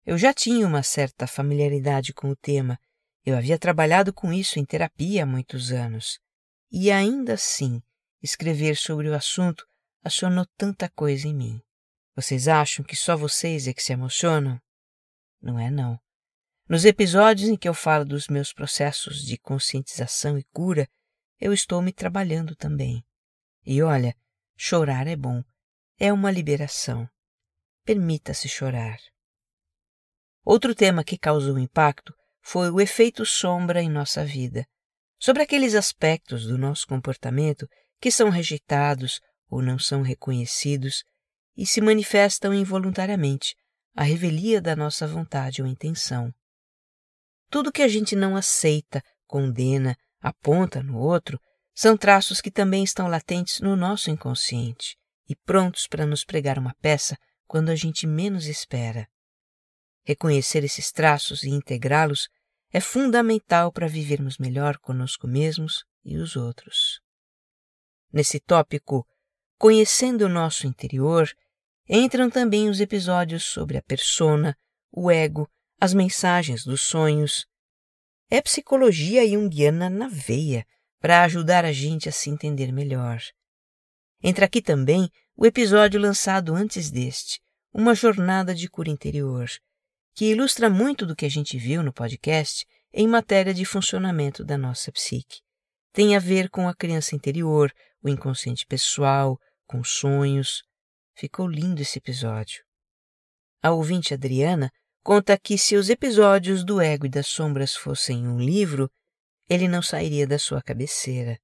Eu 0.05 0.19
já 0.19 0.35
tinha 0.35 0.67
uma 0.67 0.83
certa 0.83 1.27
familiaridade 1.27 2.13
com 2.13 2.29
o 2.29 2.37
tema, 2.37 2.79
eu 3.25 3.39
havia 3.39 3.59
trabalhado 3.59 4.13
com 4.13 4.31
isso 4.31 4.59
em 4.59 4.67
terapia 4.67 5.23
há 5.23 5.27
muitos 5.27 5.73
anos, 5.73 6.21
e 6.71 6.91
ainda 6.91 7.33
assim, 7.33 7.83
escrever 8.23 8.77
sobre 8.77 9.09
o 9.09 9.15
assunto 9.15 9.67
acionou 10.05 10.45
tanta 10.59 10.91
coisa 10.91 11.27
em 11.27 11.35
mim. 11.35 11.63
Vocês 12.15 12.49
acham 12.49 12.85
que 12.85 12.95
só 12.95 13.17
vocês 13.17 13.67
é 13.67 13.73
que 13.73 13.83
se 13.83 13.95
emocionam? 13.95 14.61
Não 15.41 15.59
é, 15.59 15.71
não. 15.71 15.99
Nos 16.69 16.85
episódios 16.85 17.49
em 17.49 17.57
que 17.57 17.69
eu 17.69 17.73
falo 17.73 18.05
dos 18.05 18.29
meus 18.29 18.53
processos 18.53 19.25
de 19.25 19.39
conscientização 19.39 20.37
e 20.37 20.45
cura, 20.53 20.87
eu 21.41 21.55
estou 21.55 21.81
me 21.81 21.95
trabalhando 21.95 22.55
também. 22.55 23.03
E 23.65 23.81
olha, 23.81 24.15
chorar 24.55 25.07
é 25.07 25.17
bom, 25.17 25.43
é 26.03 26.11
uma 26.11 26.31
liberação. 26.31 27.07
Permita-se 27.85 28.49
chorar. 28.49 28.97
Outro 30.43 30.75
tema 30.75 31.05
que 31.05 31.19
causou 31.19 31.59
impacto 31.59 32.15
foi 32.41 32.71
o 32.71 32.81
efeito 32.81 33.27
sombra 33.27 33.83
em 33.83 33.91
nossa 33.91 34.25
vida, 34.25 34.67
sobre 35.19 35.43
aqueles 35.43 35.75
aspectos 35.75 36.47
do 36.47 36.57
nosso 36.57 36.87
comportamento 36.87 37.69
que 38.01 38.11
são 38.11 38.31
rejeitados 38.31 39.21
ou 39.51 39.61
não 39.61 39.79
são 39.79 40.01
reconhecidos 40.01 41.05
e 41.55 41.67
se 41.67 41.83
manifestam 41.83 42.55
involuntariamente, 42.55 43.55
à 43.95 44.03
revelia 44.03 44.59
da 44.59 44.75
nossa 44.75 45.07
vontade 45.07 45.61
ou 45.61 45.69
intenção. 45.69 46.33
Tudo 47.51 47.71
que 47.71 47.83
a 47.83 47.89
gente 47.89 48.17
não 48.17 48.37
aceita, 48.37 49.03
condena, 49.27 49.95
aponta 50.19 50.83
no 50.83 50.97
outro, 50.97 51.39
são 51.75 51.95
traços 51.95 52.41
que 52.41 52.51
também 52.51 52.83
estão 52.83 53.07
latentes 53.07 53.61
no 53.61 53.77
nosso 53.77 54.11
inconsciente 54.11 54.99
e 55.31 55.37
prontos 55.37 55.87
para 55.87 56.05
nos 56.05 56.25
pregar 56.25 56.59
uma 56.59 56.75
peça 56.83 57.17
quando 57.47 57.71
a 57.71 57.77
gente 57.77 58.05
menos 58.05 58.47
espera. 58.47 59.09
Reconhecer 60.03 60.65
esses 60.65 60.91
traços 60.91 61.45
e 61.45 61.51
integrá-los 61.51 62.29
é 62.73 62.81
fundamental 62.81 63.71
para 63.71 63.87
vivermos 63.87 64.39
melhor 64.39 64.77
conosco 64.79 65.29
mesmos 65.29 65.85
e 66.05 66.17
os 66.17 66.35
outros. 66.35 67.01
Nesse 68.13 68.41
tópico, 68.41 69.07
conhecendo 69.57 70.23
o 70.23 70.29
nosso 70.29 70.67
interior, 70.67 71.31
entram 71.89 72.29
também 72.29 72.69
os 72.69 72.81
episódios 72.81 73.45
sobre 73.45 73.79
a 73.79 73.83
persona, 73.83 74.57
o 74.91 75.13
ego, 75.13 75.49
as 75.81 75.95
mensagens 75.95 76.65
dos 76.65 76.81
sonhos. 76.83 77.47
É 78.29 78.43
psicologia 78.43 79.25
junguiana 79.29 79.89
na 79.89 80.09
veia 80.09 80.67
para 80.99 81.23
ajudar 81.23 81.65
a 81.65 81.71
gente 81.71 82.09
a 82.09 82.13
se 82.13 82.31
entender 82.31 82.73
melhor. 82.73 83.23
Entra 84.23 84.45
aqui 84.45 84.61
também 84.61 85.11
o 85.35 85.47
episódio 85.47 85.99
lançado 85.99 86.55
antes 86.55 86.91
deste, 86.91 87.41
Uma 87.73 87.95
Jornada 87.95 88.55
de 88.55 88.69
Cura 88.69 88.91
Interior, 88.91 89.49
que 90.15 90.27
ilustra 90.27 90.69
muito 90.69 91.07
do 91.07 91.17
que 91.17 91.25
a 91.25 91.29
gente 91.31 91.57
viu 91.57 91.83
no 91.83 91.91
podcast 91.91 92.67
em 92.93 93.09
matéria 93.09 93.55
de 93.55 93.65
funcionamento 93.65 94.45
da 94.45 94.59
nossa 94.59 94.93
psique. 94.93 95.41
Tem 95.93 96.15
a 96.15 96.19
ver 96.19 96.51
com 96.51 96.69
a 96.69 96.75
criança 96.75 97.17
interior, 97.17 97.73
o 98.03 98.11
inconsciente 98.11 98.67
pessoal, 98.67 99.39
com 99.67 99.83
sonhos. 99.83 100.63
Ficou 101.17 101.49
lindo 101.49 101.81
esse 101.81 101.99
episódio. 101.99 102.63
A 103.63 103.71
ouvinte 103.71 104.13
Adriana 104.13 104.71
conta 105.03 105.39
que 105.39 105.57
se 105.57 105.77
os 105.77 105.89
episódios 105.89 106.63
do 106.63 106.79
ego 106.79 107.07
e 107.07 107.11
das 107.11 107.27
sombras 107.27 107.75
fossem 107.75 108.29
um 108.29 108.39
livro, 108.39 108.91
ele 109.49 109.67
não 109.67 109.81
sairia 109.81 110.27
da 110.27 110.39
sua 110.39 110.63
cabeceira. 110.63 111.39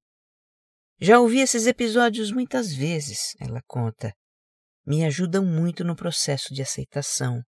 Já 0.99 1.19
ouvi 1.19 1.41
esses 1.41 1.67
episódios 1.67 2.31
muitas 2.31 2.73
vezes, 2.73 3.35
ela 3.39 3.61
conta. 3.67 4.11
Me 4.83 5.05
ajudam 5.05 5.45
muito 5.45 5.83
no 5.83 5.95
processo 5.95 6.51
de 6.55 6.63
aceitação. 6.63 7.43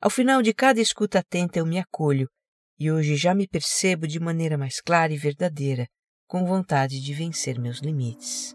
Ao 0.00 0.10
final 0.10 0.42
de 0.42 0.52
cada 0.52 0.80
escuta 0.80 1.20
atenta 1.20 1.60
eu 1.60 1.66
me 1.66 1.78
acolho, 1.78 2.28
e 2.76 2.90
hoje 2.90 3.14
já 3.14 3.36
me 3.36 3.46
percebo 3.46 4.08
de 4.08 4.18
maneira 4.18 4.58
mais 4.58 4.80
clara 4.80 5.12
e 5.12 5.16
verdadeira, 5.16 5.86
com 6.26 6.44
vontade 6.44 7.00
de 7.00 7.14
vencer 7.14 7.56
meus 7.56 7.78
limites. 7.78 8.52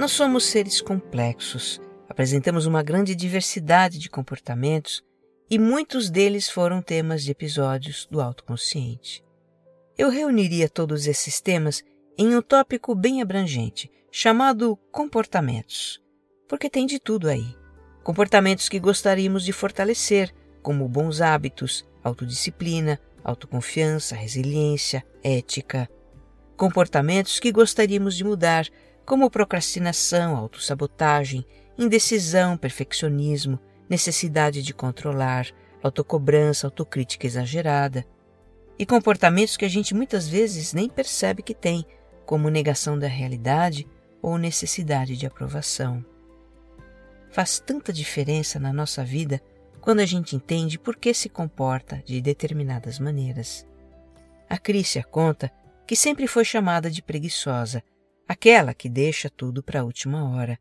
Nós 0.00 0.12
somos 0.12 0.46
seres 0.46 0.80
complexos, 0.80 1.78
apresentamos 2.08 2.64
uma 2.64 2.82
grande 2.82 3.14
diversidade 3.14 3.98
de 3.98 4.08
comportamentos 4.08 5.04
e 5.50 5.58
muitos 5.58 6.08
deles 6.08 6.48
foram 6.48 6.80
temas 6.80 7.22
de 7.22 7.32
episódios 7.32 8.08
do 8.10 8.18
autoconsciente. 8.18 9.22
Eu 9.98 10.08
reuniria 10.08 10.70
todos 10.70 11.06
esses 11.06 11.42
temas 11.42 11.84
em 12.16 12.34
um 12.34 12.40
tópico 12.40 12.94
bem 12.94 13.20
abrangente, 13.20 13.90
chamado 14.10 14.74
comportamentos, 14.90 16.00
porque 16.48 16.70
tem 16.70 16.86
de 16.86 16.98
tudo 16.98 17.28
aí. 17.28 17.54
Comportamentos 18.02 18.70
que 18.70 18.80
gostaríamos 18.80 19.44
de 19.44 19.52
fortalecer, 19.52 20.34
como 20.62 20.88
bons 20.88 21.20
hábitos, 21.20 21.86
autodisciplina, 22.02 22.98
autoconfiança, 23.22 24.14
resiliência, 24.14 25.04
ética. 25.22 25.90
Comportamentos 26.56 27.38
que 27.38 27.52
gostaríamos 27.52 28.16
de 28.16 28.24
mudar, 28.24 28.66
como 29.04 29.30
procrastinação, 29.30 30.36
autossabotagem, 30.36 31.44
indecisão, 31.76 32.56
perfeccionismo, 32.56 33.58
necessidade 33.88 34.62
de 34.62 34.72
controlar, 34.72 35.46
autocobrança, 35.82 36.66
autocrítica 36.66 37.26
exagerada, 37.26 38.04
e 38.78 38.86
comportamentos 38.86 39.56
que 39.56 39.64
a 39.64 39.68
gente 39.68 39.94
muitas 39.94 40.28
vezes 40.28 40.72
nem 40.72 40.88
percebe 40.88 41.42
que 41.42 41.54
tem, 41.54 41.84
como 42.24 42.48
negação 42.48 42.98
da 42.98 43.08
realidade 43.08 43.86
ou 44.22 44.38
necessidade 44.38 45.16
de 45.16 45.26
aprovação. 45.26 46.04
Faz 47.30 47.58
tanta 47.60 47.92
diferença 47.92 48.58
na 48.58 48.72
nossa 48.72 49.04
vida 49.04 49.40
quando 49.80 50.00
a 50.00 50.06
gente 50.06 50.36
entende 50.36 50.78
por 50.78 50.96
que 50.96 51.12
se 51.12 51.28
comporta 51.28 52.02
de 52.04 52.20
determinadas 52.20 52.98
maneiras. 52.98 53.66
A 54.48 54.58
Crícia 54.58 55.02
conta 55.02 55.50
que 55.86 55.96
sempre 55.96 56.26
foi 56.26 56.44
chamada 56.44 56.90
de 56.90 57.02
preguiçosa, 57.02 57.82
aquela 58.30 58.72
que 58.72 58.88
deixa 58.88 59.28
tudo 59.28 59.60
para 59.60 59.80
a 59.80 59.84
última 59.84 60.30
hora. 60.30 60.56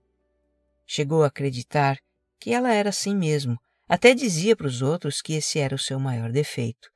Chegou 0.87 1.23
a 1.23 1.27
acreditar 1.27 1.99
que 2.39 2.51
ela 2.51 2.73
era 2.73 2.89
assim 2.89 3.15
mesmo, 3.15 3.59
até 3.87 4.15
dizia 4.15 4.55
para 4.55 4.65
os 4.65 4.81
outros 4.81 5.21
que 5.21 5.33
esse 5.33 5.59
era 5.59 5.75
o 5.75 5.77
seu 5.77 5.99
maior 5.99 6.31
defeito, 6.31 6.89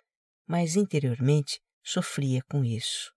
mas 0.47 0.75
interiormente 0.75 1.61
sofria 1.83 2.41
com 2.49 2.65
isso. 2.65 3.13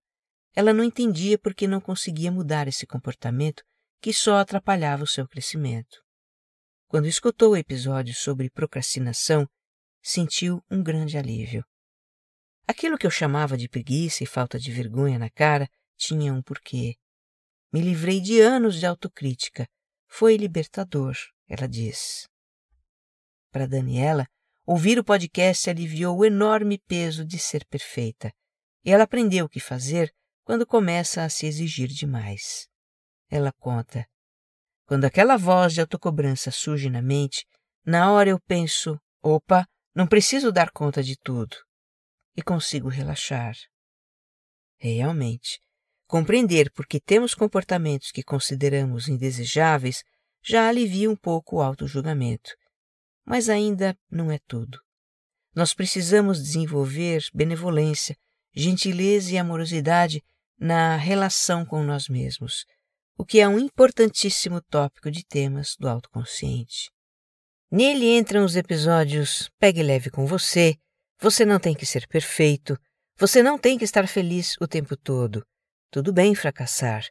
Ela 0.55 0.71
não 0.71 0.83
entendia 0.83 1.35
por 1.35 1.55
que 1.55 1.65
não 1.65 1.81
conseguia 1.81 2.31
mudar 2.31 2.67
esse 2.67 2.85
comportamento 2.85 3.63
que 3.99 4.13
só 4.13 4.37
atrapalhava 4.37 5.03
o 5.03 5.07
seu 5.07 5.27
crescimento. 5.27 5.97
Quando 6.87 7.07
escutou 7.07 7.53
o 7.53 7.57
episódio 7.57 8.13
sobre 8.13 8.51
procrastinação, 8.51 9.49
sentiu 9.99 10.63
um 10.69 10.83
grande 10.83 11.17
alívio. 11.17 11.65
Aquilo 12.67 12.99
que 12.99 13.07
eu 13.07 13.11
chamava 13.11 13.57
de 13.57 13.67
preguiça 13.67 14.23
e 14.23 14.27
falta 14.27 14.59
de 14.59 14.71
vergonha 14.71 15.17
na 15.17 15.31
cara 15.31 15.67
tinha 15.97 16.31
um 16.31 16.43
porquê. 16.43 16.95
Me 17.71 17.81
livrei 17.81 18.21
de 18.21 18.39
anos 18.39 18.79
de 18.79 18.85
autocrítica. 18.85 19.67
Foi 20.07 20.37
libertador, 20.37 21.15
ela 21.47 21.67
diz. 21.67 22.27
Para 23.51 23.67
Daniela, 23.67 24.25
ouvir 24.65 24.97
o 24.97 25.03
podcast 25.03 25.69
aliviou 25.69 26.17
o 26.17 26.25
enorme 26.25 26.77
peso 26.87 27.25
de 27.25 27.37
ser 27.37 27.65
perfeita, 27.65 28.31
e 28.85 28.91
ela 28.91 29.03
aprendeu 29.03 29.45
o 29.45 29.49
que 29.49 29.59
fazer 29.59 30.13
quando 30.43 30.65
começa 30.65 31.23
a 31.23 31.29
se 31.29 31.45
exigir 31.45 31.89
demais. 31.89 32.69
Ela 33.29 33.51
conta: 33.51 34.07
Quando 34.85 35.03
aquela 35.03 35.35
voz 35.35 35.73
de 35.73 35.81
autocobrança 35.81 36.51
surge 36.51 36.89
na 36.89 37.01
mente, 37.01 37.45
na 37.85 38.11
hora 38.13 38.29
eu 38.29 38.39
penso: 38.39 38.97
opa, 39.21 39.67
não 39.93 40.07
preciso 40.07 40.51
dar 40.51 40.71
conta 40.71 41.03
de 41.03 41.17
tudo. 41.17 41.57
E 42.35 42.41
consigo 42.41 42.87
relaxar. 42.87 43.55
Realmente, 44.77 45.59
Compreender 46.07 46.71
por 46.71 46.87
que 46.87 47.01
temos 47.01 47.35
comportamentos 47.35 48.11
que 48.11 48.23
consideramos 48.23 49.09
indesejáveis 49.09 50.03
já 50.41 50.69
alivia 50.69 51.11
um 51.11 51.15
pouco 51.15 51.57
o 51.57 51.61
auto-julgamento. 51.61 52.51
Mas 53.25 53.49
ainda 53.49 53.97
não 54.09 54.31
é 54.31 54.39
tudo. 54.47 54.79
Nós 55.53 55.73
precisamos 55.73 56.41
desenvolver 56.41 57.23
benevolência, 57.33 58.15
gentileza 58.55 59.33
e 59.33 59.37
amorosidade 59.37 60.23
na 60.57 60.95
relação 60.95 61.65
com 61.65 61.83
nós 61.83 62.07
mesmos, 62.07 62.65
o 63.17 63.25
que 63.25 63.41
é 63.41 63.47
um 63.47 63.59
importantíssimo 63.59 64.61
tópico 64.61 65.11
de 65.11 65.25
temas 65.25 65.75
do 65.77 65.89
autoconsciente. 65.89 66.89
Nele 67.69 68.17
entram 68.17 68.45
os 68.45 68.55
episódios 68.55 69.49
Pegue 69.59 69.83
leve 69.83 70.09
com 70.09 70.25
você, 70.25 70.75
você 71.19 71.43
não 71.43 71.59
tem 71.59 71.75
que 71.75 71.85
ser 71.85 72.07
perfeito, 72.07 72.79
você 73.17 73.43
não 73.43 73.57
tem 73.57 73.77
que 73.77 73.83
estar 73.83 74.07
feliz 74.07 74.55
o 74.61 74.67
tempo 74.67 74.95
todo. 74.95 75.45
Tudo 75.97 76.13
bem 76.13 76.35
fracassar. 76.35 77.03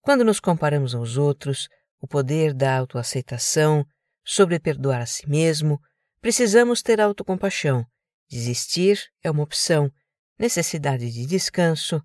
Quando 0.00 0.24
nos 0.24 0.40
comparamos 0.40 0.96
aos 0.96 1.16
outros, 1.16 1.68
o 2.00 2.08
poder 2.08 2.52
da 2.52 2.76
autoaceitação, 2.76 3.86
sobre 4.24 4.58
perdoar 4.58 5.02
a 5.02 5.06
si 5.06 5.28
mesmo, 5.28 5.80
precisamos 6.20 6.82
ter 6.82 7.00
autocompaixão. 7.00 7.86
Desistir 8.28 9.00
é 9.22 9.30
uma 9.30 9.44
opção. 9.44 9.92
Necessidade 10.36 11.08
de 11.12 11.24
descanso. 11.24 12.02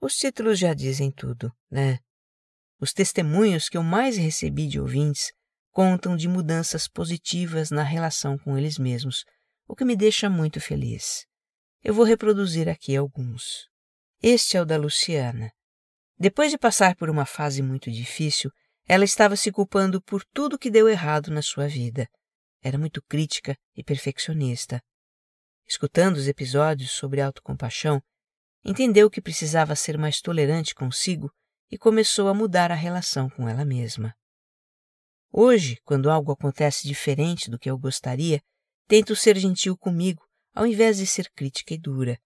Os 0.00 0.16
títulos 0.16 0.58
já 0.58 0.74
dizem 0.74 1.12
tudo, 1.12 1.52
né? 1.70 2.00
Os 2.80 2.92
testemunhos 2.92 3.68
que 3.68 3.76
eu 3.76 3.82
mais 3.84 4.16
recebi 4.16 4.66
de 4.66 4.80
ouvintes 4.80 5.30
contam 5.70 6.16
de 6.16 6.26
mudanças 6.26 6.88
positivas 6.88 7.70
na 7.70 7.84
relação 7.84 8.36
com 8.36 8.58
eles 8.58 8.78
mesmos, 8.78 9.24
o 9.64 9.76
que 9.76 9.84
me 9.84 9.94
deixa 9.94 10.28
muito 10.28 10.60
feliz. 10.60 11.24
Eu 11.84 11.94
vou 11.94 12.04
reproduzir 12.04 12.68
aqui 12.68 12.96
alguns. 12.96 13.68
Este 14.20 14.56
é 14.56 14.60
o 14.60 14.64
da 14.64 14.76
Luciana. 14.76 15.52
Depois 16.18 16.50
de 16.50 16.58
passar 16.58 16.96
por 16.96 17.08
uma 17.08 17.24
fase 17.24 17.62
muito 17.62 17.90
difícil, 17.90 18.50
ela 18.88 19.04
estava 19.04 19.36
se 19.36 19.52
culpando 19.52 20.02
por 20.02 20.24
tudo 20.24 20.58
que 20.58 20.70
deu 20.70 20.88
errado 20.88 21.30
na 21.30 21.42
sua 21.42 21.68
vida. 21.68 22.08
Era 22.60 22.76
muito 22.76 23.00
crítica 23.02 23.56
e 23.76 23.84
perfeccionista. 23.84 24.82
Escutando 25.66 26.16
os 26.16 26.26
episódios 26.26 26.90
sobre 26.90 27.20
autocompaixão, 27.20 28.02
entendeu 28.64 29.08
que 29.08 29.20
precisava 29.20 29.76
ser 29.76 29.96
mais 29.96 30.20
tolerante 30.20 30.74
consigo 30.74 31.30
e 31.70 31.78
começou 31.78 32.28
a 32.28 32.34
mudar 32.34 32.72
a 32.72 32.74
relação 32.74 33.30
com 33.30 33.48
ela 33.48 33.64
mesma. 33.64 34.12
Hoje, 35.30 35.78
quando 35.84 36.10
algo 36.10 36.32
acontece 36.32 36.88
diferente 36.88 37.48
do 37.48 37.58
que 37.58 37.70
eu 37.70 37.78
gostaria, 37.78 38.40
tento 38.88 39.14
ser 39.14 39.36
gentil 39.36 39.76
comigo 39.76 40.26
ao 40.52 40.66
invés 40.66 40.96
de 40.96 41.06
ser 41.06 41.30
crítica 41.30 41.74
e 41.74 41.78
dura. 41.78 42.18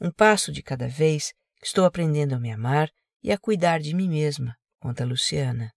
Um 0.00 0.10
passo 0.10 0.50
de 0.50 0.62
cada 0.62 0.88
vez, 0.88 1.34
estou 1.62 1.84
aprendendo 1.84 2.34
a 2.34 2.40
me 2.40 2.50
amar 2.50 2.90
e 3.22 3.30
a 3.30 3.38
cuidar 3.38 3.80
de 3.80 3.94
mim 3.94 4.08
mesma, 4.08 4.56
conta 4.80 5.04
Luciana. 5.04 5.72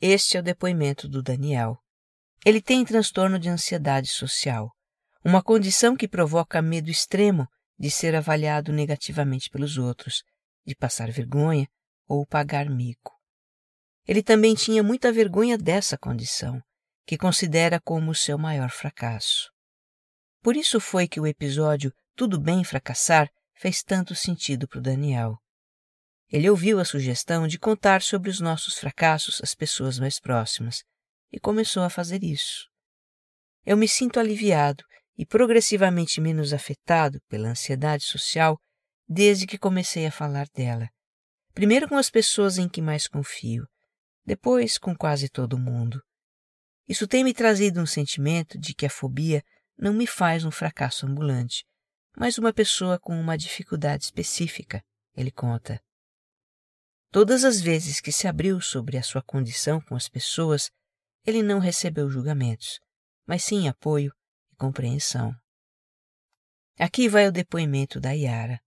Este 0.00 0.36
é 0.36 0.40
o 0.40 0.42
depoimento 0.42 1.08
do 1.08 1.22
Daniel. 1.22 1.78
Ele 2.44 2.60
tem 2.60 2.84
transtorno 2.84 3.38
de 3.38 3.48
ansiedade 3.48 4.08
social, 4.08 4.70
uma 5.24 5.42
condição 5.42 5.96
que 5.96 6.06
provoca 6.06 6.60
medo 6.60 6.90
extremo 6.90 7.48
de 7.78 7.90
ser 7.90 8.14
avaliado 8.14 8.72
negativamente 8.72 9.48
pelos 9.48 9.78
outros, 9.78 10.22
de 10.66 10.74
passar 10.74 11.10
vergonha 11.10 11.66
ou 12.06 12.26
pagar 12.26 12.68
mico. 12.68 13.12
Ele 14.06 14.22
também 14.22 14.54
tinha 14.54 14.82
muita 14.82 15.10
vergonha 15.10 15.56
dessa 15.56 15.96
condição, 15.96 16.60
que 17.06 17.16
considera 17.16 17.80
como 17.80 18.14
seu 18.14 18.36
maior 18.36 18.70
fracasso. 18.70 19.50
Por 20.42 20.56
isso 20.56 20.78
foi 20.78 21.08
que 21.08 21.18
o 21.18 21.26
episódio 21.26 21.92
Tudo 22.14 22.38
Bem 22.38 22.62
Fracassar 22.62 23.30
fez 23.54 23.82
tanto 23.82 24.14
sentido 24.14 24.68
para 24.68 24.78
o 24.78 24.82
Daniel. 24.82 25.38
Ele 26.34 26.50
ouviu 26.50 26.80
a 26.80 26.84
sugestão 26.84 27.46
de 27.46 27.60
contar 27.60 28.02
sobre 28.02 28.28
os 28.28 28.40
nossos 28.40 28.76
fracassos 28.76 29.40
às 29.40 29.54
pessoas 29.54 30.00
mais 30.00 30.18
próximas 30.18 30.82
e 31.30 31.38
começou 31.38 31.84
a 31.84 31.88
fazer 31.88 32.24
isso. 32.24 32.68
Eu 33.64 33.76
me 33.76 33.86
sinto 33.86 34.18
aliviado 34.18 34.82
e 35.16 35.24
progressivamente 35.24 36.20
menos 36.20 36.52
afetado 36.52 37.20
pela 37.28 37.50
ansiedade 37.50 38.02
social 38.02 38.58
desde 39.08 39.46
que 39.46 39.56
comecei 39.56 40.06
a 40.06 40.10
falar 40.10 40.48
dela. 40.52 40.88
Primeiro 41.52 41.88
com 41.88 41.96
as 41.96 42.10
pessoas 42.10 42.58
em 42.58 42.68
que 42.68 42.82
mais 42.82 43.06
confio, 43.06 43.64
depois 44.26 44.76
com 44.76 44.92
quase 44.92 45.28
todo 45.28 45.56
mundo. 45.56 46.02
Isso 46.88 47.06
tem 47.06 47.22
me 47.22 47.32
trazido 47.32 47.80
um 47.80 47.86
sentimento 47.86 48.58
de 48.58 48.74
que 48.74 48.86
a 48.86 48.90
fobia 48.90 49.40
não 49.78 49.94
me 49.94 50.04
faz 50.04 50.44
um 50.44 50.50
fracasso 50.50 51.06
ambulante, 51.06 51.64
mas 52.16 52.38
uma 52.38 52.52
pessoa 52.52 52.98
com 52.98 53.16
uma 53.16 53.38
dificuldade 53.38 54.02
específica, 54.02 54.82
ele 55.16 55.30
conta. 55.30 55.80
Todas 57.14 57.44
as 57.44 57.60
vezes 57.60 58.00
que 58.00 58.10
se 58.10 58.26
abriu 58.26 58.60
sobre 58.60 58.98
a 58.98 59.02
sua 59.04 59.22
condição 59.22 59.80
com 59.80 59.94
as 59.94 60.08
pessoas, 60.08 60.68
ele 61.24 61.44
não 61.44 61.60
recebeu 61.60 62.10
julgamentos, 62.10 62.80
mas 63.24 63.44
sim 63.44 63.68
apoio 63.68 64.12
e 64.52 64.56
compreensão. 64.56 65.32
Aqui 66.76 67.08
vai 67.08 67.28
o 67.28 67.30
depoimento 67.30 68.00
da 68.00 68.10
Yara. 68.10 68.60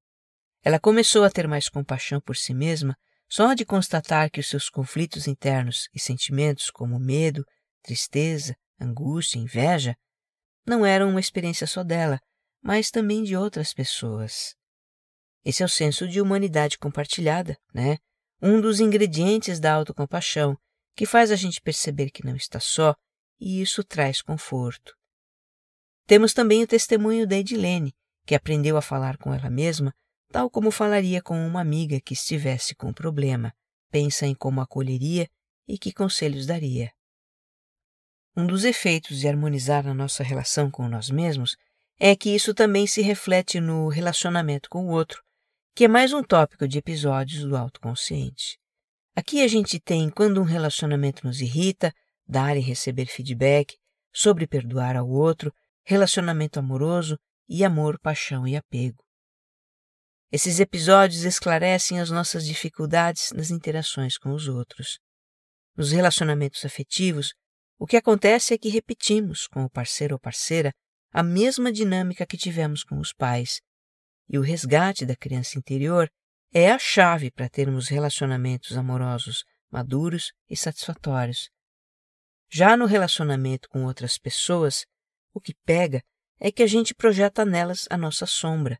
Ela 0.63 0.79
começou 0.79 1.25
a 1.25 1.29
ter 1.29 1.45
mais 1.45 1.67
compaixão 1.67 2.21
por 2.21 2.37
si 2.37 2.53
mesma 2.53 2.97
só 3.27 3.53
de 3.53 3.65
constatar 3.65 4.31
que 4.31 4.39
os 4.39 4.47
seus 4.47 4.69
conflitos 4.69 5.27
internos 5.27 5.89
e 5.93 5.99
sentimentos 5.99 6.69
como 6.69 6.97
medo, 6.97 7.43
tristeza, 7.83 8.55
angústia, 8.79 9.39
inveja, 9.39 9.93
não 10.65 10.85
eram 10.85 11.09
uma 11.09 11.19
experiência 11.19 11.67
só 11.67 11.83
dela, 11.83 12.17
mas 12.61 12.91
também 12.91 13.25
de 13.25 13.35
outras 13.35 13.73
pessoas. 13.73 14.55
Esse 15.43 15.63
é 15.63 15.65
o 15.65 15.69
senso 15.69 16.07
de 16.07 16.21
humanidade 16.21 16.77
compartilhada, 16.77 17.57
né? 17.73 17.97
Um 18.41 18.61
dos 18.61 18.79
ingredientes 18.79 19.59
da 19.59 19.73
autocompaixão 19.73 20.57
que 20.95 21.05
faz 21.05 21.31
a 21.31 21.35
gente 21.35 21.61
perceber 21.61 22.09
que 22.09 22.25
não 22.25 22.35
está 22.35 22.59
só 22.59 22.95
e 23.39 23.61
isso 23.61 23.83
traz 23.83 24.21
conforto. 24.21 24.95
Temos 26.05 26.33
também 26.33 26.63
o 26.63 26.67
testemunho 26.67 27.27
da 27.27 27.37
Edilene, 27.37 27.93
que 28.25 28.33
aprendeu 28.33 28.77
a 28.77 28.81
falar 28.81 29.17
com 29.17 29.33
ela 29.33 29.49
mesma, 29.49 29.93
tal 30.31 30.49
como 30.49 30.71
falaria 30.71 31.21
com 31.21 31.45
uma 31.45 31.61
amiga 31.61 31.99
que 32.01 32.13
estivesse 32.13 32.75
com 32.75 32.87
um 32.87 32.93
problema, 32.93 33.53
pensa 33.91 34.25
em 34.25 34.33
como 34.33 34.61
acolheria 34.61 35.27
e 35.67 35.77
que 35.77 35.93
conselhos 35.93 36.45
daria. 36.45 36.91
Um 38.35 38.45
dos 38.45 38.63
efeitos 38.63 39.19
de 39.19 39.27
harmonizar 39.27 39.87
a 39.87 39.93
nossa 39.93 40.23
relação 40.23 40.69
com 40.69 40.87
nós 40.87 41.09
mesmos 41.09 41.57
é 41.99 42.15
que 42.15 42.29
isso 42.29 42.53
também 42.53 42.85
se 42.85 43.01
reflete 43.01 43.59
no 43.59 43.87
relacionamento 43.87 44.69
com 44.69 44.85
o 44.85 44.89
outro, 44.89 45.23
que 45.77 45.85
é 45.85 45.87
mais 45.87 46.11
um 46.11 46.23
tópico 46.23 46.67
de 46.67 46.79
episódios 46.79 47.43
do 47.43 47.55
autoconsciente. 47.55 48.57
Aqui 49.15 49.43
a 49.43 49.47
gente 49.47 49.79
tem 49.79 50.09
quando 50.09 50.41
um 50.41 50.43
relacionamento 50.43 51.23
nos 51.23 51.39
irrita, 51.39 51.93
dar 52.27 52.57
e 52.57 52.59
receber 52.59 53.05
feedback, 53.05 53.77
sobre 54.11 54.47
perdoar 54.47 54.95
ao 54.95 55.07
outro, 55.07 55.53
relacionamento 55.85 56.57
amoroso 56.57 57.15
e 57.47 57.63
amor, 57.63 57.99
paixão 57.99 58.47
e 58.47 58.55
apego. 58.55 59.03
Esses 60.31 60.59
episódios 60.59 61.21
esclarecem 61.21 61.99
as 61.99 62.09
nossas 62.09 62.43
dificuldades 62.43 63.31
nas 63.31 63.51
interações 63.51 64.17
com 64.17 64.31
os 64.31 64.47
outros. 64.47 64.97
Nos 65.75 65.91
relacionamentos 65.91 66.65
afetivos, 66.65 67.35
o 67.77 67.85
que 67.85 67.97
acontece 67.97 68.51
é 68.51 68.57
que 68.57 68.69
repetimos 68.69 69.45
com 69.45 69.63
o 69.63 69.69
parceiro 69.69 70.15
ou 70.15 70.19
parceira 70.19 70.71
a 71.13 71.21
mesma 71.21 71.71
dinâmica 71.71 72.25
que 72.25 72.35
tivemos 72.35 72.83
com 72.83 72.97
os 72.97 73.13
pais, 73.13 73.61
e 74.29 74.37
o 74.37 74.41
resgate 74.41 75.05
da 75.05 75.15
criança 75.15 75.57
interior 75.57 76.09
é 76.53 76.71
a 76.71 76.79
chave 76.79 77.31
para 77.31 77.49
termos 77.49 77.87
relacionamentos 77.87 78.77
amorosos 78.77 79.43
maduros 79.69 80.31
e 80.49 80.55
satisfatórios. 80.55 81.49
Já 82.49 82.77
no 82.77 82.85
relacionamento 82.85 83.67
com 83.69 83.85
outras 83.85 84.17
pessoas, 84.17 84.85
o 85.33 85.41
que 85.41 85.53
pega 85.65 86.01
é 86.39 86.51
que 86.51 86.63
a 86.63 86.67
gente 86.67 86.95
projeta 86.95 87.43
nelas 87.43 87.85
a 87.89 87.97
nossa 87.97 88.25
sombra, 88.25 88.79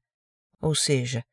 ou 0.59 0.73
seja, 0.73 1.23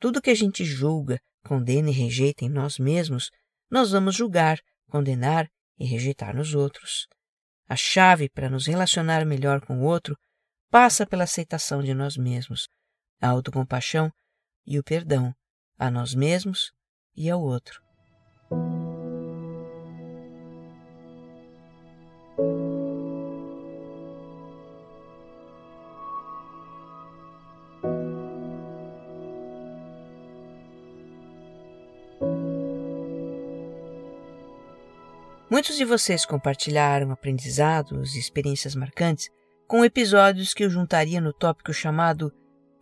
tudo 0.00 0.20
que 0.20 0.30
a 0.30 0.34
gente 0.34 0.64
julga, 0.64 1.20
condena 1.44 1.90
e 1.90 1.92
rejeita 1.92 2.44
em 2.44 2.48
nós 2.48 2.78
mesmos, 2.78 3.30
nós 3.70 3.92
vamos 3.92 4.14
julgar, 4.14 4.58
condenar 4.88 5.48
e 5.78 5.86
rejeitar 5.86 6.34
nos 6.34 6.54
outros. 6.54 7.06
A 7.68 7.76
chave 7.76 8.28
para 8.28 8.50
nos 8.50 8.66
relacionar 8.66 9.24
melhor 9.24 9.60
com 9.64 9.78
o 9.78 9.84
outro 9.84 10.16
passa 10.70 11.06
pela 11.06 11.24
aceitação 11.24 11.82
de 11.82 11.94
nós 11.94 12.16
mesmos, 12.16 12.68
a 13.20 13.28
autocompaixão 13.28 14.12
e 14.66 14.78
o 14.78 14.82
perdão 14.84 15.34
a 15.78 15.90
nós 15.90 16.14
mesmos 16.14 16.72
e 17.16 17.28
ao 17.30 17.40
outro. 17.40 17.82
Muitos 35.50 35.76
de 35.76 35.84
vocês 35.84 36.26
compartilharam 36.26 37.12
aprendizados 37.12 38.16
e 38.16 38.18
experiências 38.18 38.74
marcantes 38.74 39.30
com 39.68 39.84
episódios 39.84 40.52
que 40.52 40.64
eu 40.64 40.68
juntaria 40.70 41.20
no 41.20 41.32
tópico 41.32 41.72
chamado 41.72 42.32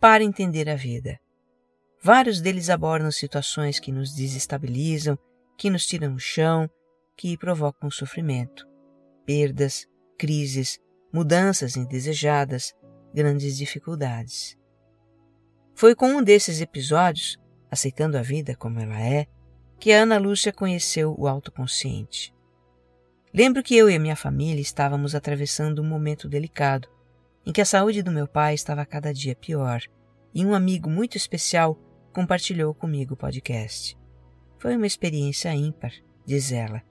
Para 0.03 0.21
Entender 0.21 0.69
a 0.69 0.75
Vida. 0.75 1.17
Vários 2.01 2.41
deles 2.41 2.69
abordam 2.69 3.09
situações 3.09 3.79
que 3.79 3.89
nos 3.89 4.13
desestabilizam, 4.13 5.17
que 5.57 5.69
nos 5.69 5.85
tiram 5.85 6.15
o 6.15 6.19
chão, 6.19 6.69
que 7.15 7.37
provocam 7.37 7.89
sofrimento, 7.89 8.67
perdas, 9.25 9.87
crises, 10.19 10.77
mudanças 11.13 11.77
indesejadas, 11.77 12.73
grandes 13.13 13.55
dificuldades. 13.55 14.57
Foi 15.73 15.95
com 15.95 16.07
um 16.07 16.21
desses 16.21 16.59
episódios, 16.59 17.37
aceitando 17.71 18.17
a 18.17 18.21
vida 18.21 18.57
como 18.57 18.81
ela 18.81 18.99
é, 18.99 19.25
que 19.79 19.93
a 19.93 20.01
Ana 20.01 20.17
Lúcia 20.17 20.51
conheceu 20.51 21.15
o 21.17 21.29
autoconsciente. 21.29 22.35
Lembro 23.33 23.63
que 23.63 23.77
eu 23.77 23.89
e 23.89 23.97
minha 23.97 24.17
família 24.17 24.61
estávamos 24.61 25.15
atravessando 25.15 25.81
um 25.81 25.87
momento 25.87 26.27
delicado, 26.27 26.89
em 27.45 27.51
que 27.51 27.61
a 27.61 27.65
saúde 27.65 28.01
do 28.01 28.11
meu 28.11 28.27
pai 28.27 28.53
estava 28.53 28.85
cada 28.85 29.13
dia 29.13 29.35
pior, 29.35 29.81
e 30.33 30.45
um 30.45 30.53
amigo 30.53 30.89
muito 30.89 31.17
especial 31.17 31.77
compartilhou 32.11 32.73
comigo 32.73 33.13
o 33.13 33.17
podcast. 33.17 33.97
Foi 34.57 34.75
uma 34.75 34.87
experiência 34.87 35.53
ímpar, 35.53 35.91
diz 36.25 36.51
ela, 36.51 36.81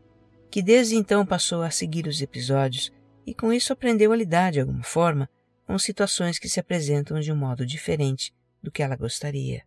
que 0.50 0.62
desde 0.62 0.96
então 0.96 1.24
passou 1.24 1.62
a 1.62 1.70
seguir 1.70 2.06
os 2.06 2.20
episódios 2.20 2.92
e 3.26 3.34
com 3.34 3.52
isso 3.52 3.72
aprendeu 3.72 4.12
a 4.12 4.16
lidar 4.16 4.52
de 4.52 4.60
alguma 4.60 4.82
forma 4.82 5.28
com 5.66 5.78
situações 5.78 6.38
que 6.38 6.48
se 6.48 6.60
apresentam 6.60 7.18
de 7.20 7.32
um 7.32 7.36
modo 7.36 7.64
diferente 7.64 8.34
do 8.62 8.70
que 8.70 8.82
ela 8.82 8.96
gostaria. 8.96 9.62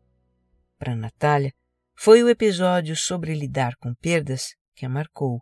Para 0.77 0.95
Natália, 0.95 1.53
foi 1.95 2.21
o 2.21 2.29
episódio 2.29 2.95
sobre 2.95 3.33
lidar 3.33 3.75
com 3.77 3.93
perdas 3.95 4.55
que 4.75 4.85
a 4.85 4.89
marcou 4.89 5.41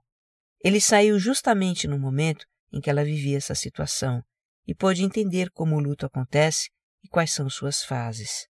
ele 0.63 0.79
saiu 0.79 1.19
justamente 1.19 1.88
no 1.88 1.99
momento 1.99 2.45
em 2.71 2.79
que 2.79 2.89
ela 2.89 3.03
vivia 3.03 3.38
essa 3.38 3.53
situação 3.53 4.23
e 4.67 4.73
pôde 4.73 5.04
entender 5.04 5.49
como 5.52 5.76
o 5.76 5.80
luto 5.80 6.06
acontece 6.06 6.69
e 7.04 7.08
quais 7.08 7.32
são 7.32 7.49
suas 7.49 7.84
fases. 7.84 8.47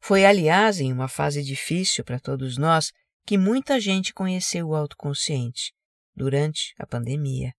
Foi, 0.00 0.24
aliás, 0.24 0.80
em 0.80 0.92
uma 0.92 1.08
fase 1.08 1.42
difícil 1.42 2.04
para 2.04 2.20
todos 2.20 2.56
nós 2.56 2.92
que 3.24 3.36
muita 3.36 3.80
gente 3.80 4.14
conheceu 4.14 4.68
o 4.68 4.74
autoconsciente 4.74 5.72
durante 6.14 6.72
a 6.78 6.86
pandemia. 6.86 7.52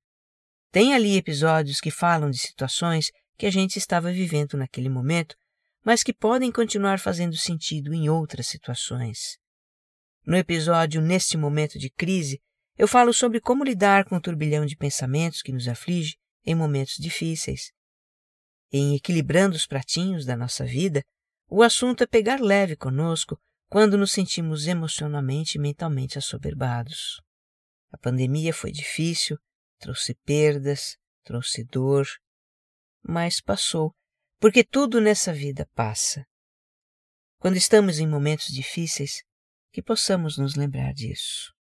Tem 0.72 0.94
ali 0.94 1.18
episódios 1.18 1.80
que 1.80 1.92
falam 1.92 2.30
de 2.30 2.38
situações 2.38 3.12
que 3.38 3.46
a 3.46 3.52
gente 3.52 3.78
estava 3.78 4.12
vivendo 4.12 4.58
naquele 4.58 4.90
momento, 4.90 5.36
mas 5.84 6.04
que 6.04 6.14
podem 6.14 6.52
continuar 6.52 7.00
fazendo 7.00 7.36
sentido 7.36 7.94
em 7.94 8.10
outras 8.10 8.48
situações. 8.48 9.38
No 10.26 10.36
episódio 10.36 11.02
Neste 11.02 11.38
Momento 11.38 11.78
de 11.78 11.90
Crise, 11.90 12.42
eu 12.78 12.88
falo 12.88 13.14
sobre 13.14 13.40
como 13.40 13.64
lidar 13.64 14.06
com 14.06 14.16
o 14.16 14.22
turbilhão 14.22 14.66
de 14.66 14.76
pensamentos 14.76 15.42
que 15.42 15.52
nos 15.52 15.68
aflige 15.68 16.18
em 16.48 16.56
momentos 16.56 16.96
difíceis. 16.96 17.74
Em 18.72 18.96
equilibrando 18.96 19.58
os 19.58 19.68
pratinhos 19.68 20.26
da 20.26 20.38
nossa 20.38 20.66
vida, 20.66 21.04
o 21.50 21.62
assunto 21.62 22.06
é 22.06 22.08
pegar 22.08 22.40
leve 22.40 22.78
conosco 22.78 23.38
quando 23.70 23.98
nos 23.98 24.14
sentimos 24.14 24.66
emocionalmente 24.66 25.58
e 25.58 25.62
mentalmente 25.62 26.18
assoberbados. 26.18 27.22
A 27.92 27.98
pandemia 27.98 28.54
foi 28.54 28.72
difícil, 28.72 29.38
trouxe 29.78 30.16
perdas, 30.24 30.98
trouxe 31.26 31.66
dor, 31.66 32.08
mas 33.04 33.42
passou, 33.42 33.94
porque 34.40 34.64
tudo 34.64 35.02
nessa 35.02 35.34
vida 35.34 35.68
passa. 35.76 36.26
Quando 37.40 37.58
estamos 37.58 38.00
em 38.00 38.08
momentos 38.08 38.48
difíceis, 38.48 39.22
que 39.72 39.82
possamos 39.82 40.38
nos 40.38 40.56
lembrar 40.56 40.94
disso. 40.94 41.54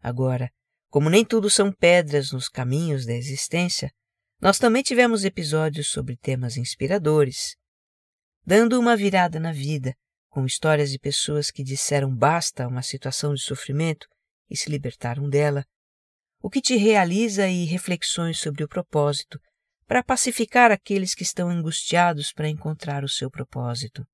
Agora, 0.00 0.52
como 0.94 1.10
nem 1.10 1.24
tudo 1.24 1.50
são 1.50 1.72
pedras 1.72 2.30
nos 2.30 2.48
caminhos 2.48 3.04
da 3.04 3.14
existência, 3.14 3.90
nós 4.40 4.60
também 4.60 4.80
tivemos 4.80 5.24
episódios 5.24 5.88
sobre 5.88 6.16
temas 6.16 6.56
inspiradores, 6.56 7.56
dando 8.46 8.78
uma 8.78 8.96
virada 8.96 9.40
na 9.40 9.50
vida, 9.50 9.92
com 10.28 10.46
histórias 10.46 10.92
de 10.92 10.98
pessoas 11.00 11.50
que 11.50 11.64
disseram 11.64 12.14
basta 12.14 12.62
a 12.62 12.68
uma 12.68 12.80
situação 12.80 13.34
de 13.34 13.42
sofrimento 13.42 14.06
e 14.48 14.56
se 14.56 14.70
libertaram 14.70 15.28
dela, 15.28 15.64
o 16.40 16.48
que 16.48 16.60
te 16.60 16.76
realiza 16.76 17.48
e 17.48 17.64
reflexões 17.64 18.38
sobre 18.38 18.62
o 18.62 18.68
propósito, 18.68 19.40
para 19.88 20.00
pacificar 20.00 20.70
aqueles 20.70 21.12
que 21.12 21.24
estão 21.24 21.48
angustiados 21.48 22.32
para 22.32 22.48
encontrar 22.48 23.02
o 23.02 23.08
seu 23.08 23.28
propósito. 23.28 24.06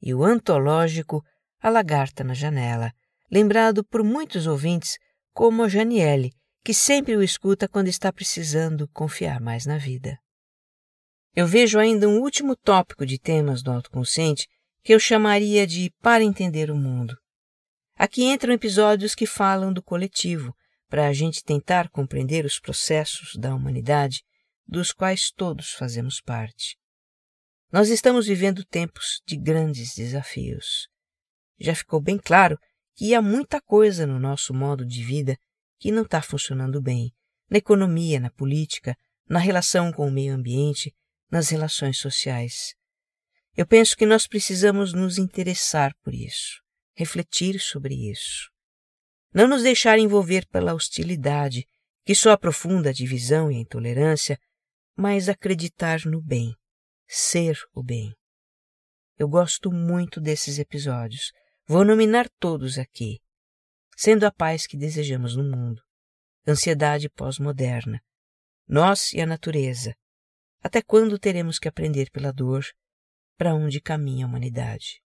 E 0.00 0.14
o 0.14 0.24
antológico 0.24 1.22
A 1.60 1.68
Lagarta 1.68 2.24
na 2.24 2.32
Janela, 2.32 2.94
lembrado 3.30 3.84
por 3.84 4.02
muitos 4.02 4.46
ouvintes 4.46 4.96
como 5.32 5.62
a 5.62 5.68
Janiele, 5.68 6.32
que 6.64 6.72
sempre 6.72 7.16
o 7.16 7.22
escuta 7.22 7.66
quando 7.66 7.88
está 7.88 8.12
precisando 8.12 8.88
confiar 8.88 9.40
mais 9.40 9.66
na 9.66 9.78
vida. 9.78 10.18
Eu 11.34 11.46
vejo 11.46 11.78
ainda 11.78 12.08
um 12.08 12.20
último 12.20 12.54
tópico 12.54 13.06
de 13.06 13.18
temas 13.18 13.62
do 13.62 13.72
autoconsciente 13.72 14.46
que 14.82 14.92
eu 14.92 15.00
chamaria 15.00 15.66
de 15.66 15.90
Para 16.00 16.22
Entender 16.22 16.70
o 16.70 16.76
Mundo. 16.76 17.16
Aqui 17.96 18.24
entram 18.24 18.52
episódios 18.52 19.14
que 19.14 19.26
falam 19.26 19.72
do 19.72 19.82
coletivo, 19.82 20.54
para 20.88 21.08
a 21.08 21.12
gente 21.12 21.42
tentar 21.42 21.88
compreender 21.88 22.44
os 22.44 22.60
processos 22.60 23.34
da 23.38 23.54
humanidade 23.54 24.22
dos 24.66 24.92
quais 24.92 25.30
todos 25.30 25.70
fazemos 25.70 26.20
parte. 26.20 26.76
Nós 27.70 27.88
estamos 27.88 28.26
vivendo 28.26 28.64
tempos 28.64 29.22
de 29.26 29.38
grandes 29.38 29.94
desafios. 29.94 30.88
Já 31.58 31.74
ficou 31.74 31.98
bem 31.98 32.18
claro 32.18 32.58
que 32.94 33.14
há 33.14 33.22
muita 33.22 33.60
coisa 33.60 34.06
no 34.06 34.18
nosso 34.18 34.52
modo 34.52 34.84
de 34.84 35.02
vida 35.02 35.36
que 35.78 35.90
não 35.90 36.02
está 36.02 36.22
funcionando 36.22 36.80
bem, 36.80 37.12
na 37.50 37.58
economia, 37.58 38.20
na 38.20 38.30
política, 38.30 38.96
na 39.28 39.38
relação 39.38 39.92
com 39.92 40.06
o 40.06 40.10
meio 40.10 40.34
ambiente, 40.34 40.94
nas 41.30 41.48
relações 41.48 41.98
sociais. 41.98 42.74
Eu 43.56 43.66
penso 43.66 43.96
que 43.96 44.06
nós 44.06 44.26
precisamos 44.26 44.92
nos 44.92 45.18
interessar 45.18 45.94
por 46.02 46.14
isso, 46.14 46.60
refletir 46.94 47.60
sobre 47.60 47.94
isso. 48.10 48.50
não 49.34 49.48
nos 49.48 49.62
deixar 49.62 49.98
envolver 49.98 50.46
pela 50.48 50.74
hostilidade, 50.74 51.66
que 52.04 52.14
só 52.14 52.32
aprofunda 52.32 52.90
a 52.90 52.92
divisão 52.92 53.50
e 53.50 53.56
a 53.56 53.60
intolerância, 53.60 54.38
mas 54.96 55.28
acreditar 55.28 56.04
no 56.04 56.20
bem, 56.20 56.54
ser 57.08 57.58
o 57.74 57.82
bem. 57.82 58.14
Eu 59.18 59.28
gosto 59.28 59.70
muito 59.70 60.20
desses 60.20 60.58
episódios. 60.58 61.32
Vou 61.72 61.86
nominar 61.86 62.28
todos 62.38 62.76
aqui. 62.76 63.18
Sendo 63.96 64.26
a 64.26 64.30
paz 64.30 64.66
que 64.66 64.76
desejamos 64.76 65.36
no 65.36 65.42
mundo, 65.42 65.80
ansiedade 66.46 67.08
pós-moderna, 67.08 67.98
nós 68.68 69.14
e 69.14 69.22
a 69.22 69.26
natureza. 69.26 69.96
Até 70.62 70.82
quando 70.82 71.18
teremos 71.18 71.58
que 71.58 71.66
aprender 71.66 72.10
pela 72.10 72.30
dor 72.30 72.62
para 73.38 73.54
onde 73.54 73.80
caminha 73.80 74.26
a 74.26 74.28
humanidade? 74.28 75.00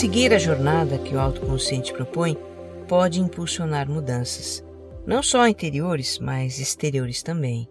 Seguir 0.00 0.32
a 0.32 0.38
jornada 0.38 0.96
que 0.96 1.14
o 1.14 1.20
autoconsciente 1.20 1.92
propõe 1.92 2.34
pode 2.88 3.20
impulsionar 3.20 3.86
mudanças, 3.86 4.64
não 5.06 5.22
só 5.22 5.46
interiores, 5.46 6.18
mas 6.18 6.58
exteriores 6.58 7.22
também. 7.22 7.68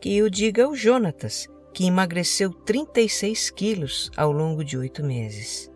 Que 0.00 0.20
o 0.24 0.28
diga 0.28 0.68
o 0.68 0.74
Jonatas, 0.74 1.46
que 1.72 1.86
emagreceu 1.86 2.50
36 2.52 3.50
quilos 3.50 4.10
ao 4.16 4.32
longo 4.32 4.64
de 4.64 4.76
oito 4.76 5.04
meses. 5.04 5.70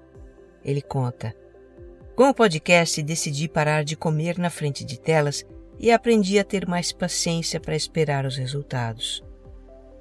Ele 0.64 0.82
conta: 0.82 1.32
Com 2.16 2.30
o 2.30 2.34
podcast 2.34 3.00
decidi 3.00 3.48
parar 3.48 3.84
de 3.84 3.94
comer 3.94 4.38
na 4.38 4.50
frente 4.50 4.84
de 4.84 4.98
telas 4.98 5.46
e 5.78 5.92
aprendi 5.92 6.36
a 6.40 6.42
ter 6.42 6.66
mais 6.66 6.90
paciência 6.90 7.60
para 7.60 7.76
esperar 7.76 8.26
os 8.26 8.36
resultados. 8.36 9.22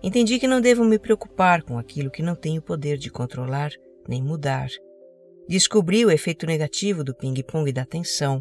Entendi 0.01 0.39
que 0.39 0.47
não 0.47 0.62
devo 0.62 0.84
me 0.84 0.97
preocupar 0.97 1.62
com 1.62 1.77
aquilo 1.77 2.10
que 2.10 2.23
não 2.23 2.34
tenho 2.34 2.60
poder 2.60 2.97
de 2.97 3.12
controlar 3.12 3.71
nem 4.08 4.23
mudar 4.23 4.69
Descobri 5.49 6.05
o 6.05 6.12
efeito 6.12 6.45
negativo 6.45 7.03
do 7.03 7.15
ping-pong 7.15 7.71
da 7.71 7.81
atenção. 7.81 8.39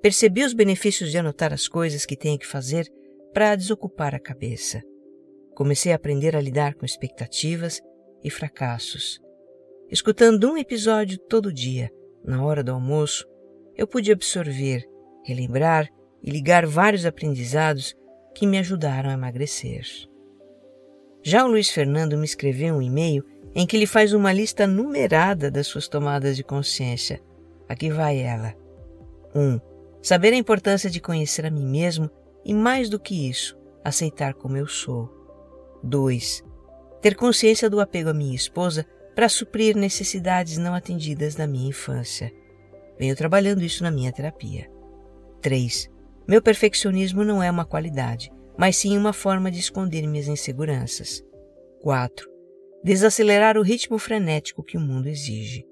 Percebi 0.00 0.44
os 0.44 0.54
benefícios 0.54 1.10
de 1.10 1.18
anotar 1.18 1.52
as 1.52 1.66
coisas 1.66 2.06
que 2.06 2.16
tenho 2.16 2.38
que 2.38 2.46
fazer 2.46 2.86
para 3.34 3.56
desocupar 3.56 4.14
a 4.14 4.20
cabeça. 4.20 4.80
Comecei 5.56 5.90
a 5.90 5.96
aprender 5.96 6.36
a 6.36 6.40
lidar 6.40 6.76
com 6.76 6.86
expectativas 6.86 7.80
e 8.22 8.30
fracassos. 8.30 9.20
Escutando 9.90 10.52
um 10.52 10.56
episódio 10.56 11.18
todo 11.18 11.52
dia, 11.52 11.90
na 12.24 12.44
hora 12.44 12.62
do 12.62 12.70
almoço, 12.70 13.26
eu 13.76 13.84
pude 13.84 14.12
absorver, 14.12 14.84
relembrar 15.24 15.88
e 16.22 16.30
ligar 16.30 16.64
vários 16.64 17.04
aprendizados 17.04 17.92
que 18.36 18.46
me 18.46 18.56
ajudaram 18.58 19.10
a 19.10 19.14
emagrecer. 19.14 19.84
Já 21.24 21.44
o 21.44 21.48
Luiz 21.48 21.70
Fernando 21.70 22.16
me 22.16 22.24
escreveu 22.24 22.76
um 22.76 22.82
e-mail 22.82 23.24
em 23.58 23.66
que 23.66 23.74
ele 23.74 23.86
faz 23.86 24.12
uma 24.12 24.34
lista 24.34 24.66
numerada 24.66 25.50
das 25.50 25.66
suas 25.66 25.88
tomadas 25.88 26.36
de 26.36 26.44
consciência. 26.44 27.22
Aqui 27.66 27.88
vai 27.88 28.18
ela. 28.18 28.54
1. 29.34 29.40
Um, 29.40 29.60
saber 30.02 30.34
a 30.34 30.36
importância 30.36 30.90
de 30.90 31.00
conhecer 31.00 31.46
a 31.46 31.50
mim 31.50 31.66
mesmo 31.66 32.10
e, 32.44 32.52
mais 32.52 32.90
do 32.90 33.00
que 33.00 33.30
isso, 33.30 33.58
aceitar 33.82 34.34
como 34.34 34.58
eu 34.58 34.66
sou. 34.66 35.10
2. 35.82 36.44
Ter 37.00 37.14
consciência 37.14 37.70
do 37.70 37.80
apego 37.80 38.10
à 38.10 38.14
minha 38.14 38.36
esposa 38.36 38.84
para 39.14 39.26
suprir 39.26 39.74
necessidades 39.74 40.58
não 40.58 40.74
atendidas 40.74 41.34
da 41.34 41.46
minha 41.46 41.70
infância. 41.70 42.30
Venho 42.98 43.16
trabalhando 43.16 43.62
isso 43.62 43.82
na 43.82 43.90
minha 43.90 44.12
terapia. 44.12 44.70
3. 45.40 45.88
Meu 46.28 46.42
perfeccionismo 46.42 47.24
não 47.24 47.42
é 47.42 47.50
uma 47.50 47.64
qualidade, 47.64 48.30
mas 48.58 48.76
sim 48.76 48.98
uma 48.98 49.14
forma 49.14 49.50
de 49.50 49.60
esconder 49.60 50.06
minhas 50.06 50.28
inseguranças. 50.28 51.24
4 51.80 52.35
desacelerar 52.82 53.56
o 53.56 53.62
ritmo 53.62 53.98
frenético 53.98 54.62
que 54.62 54.76
o 54.76 54.80
mundo 54.80 55.08
exige, 55.08 55.64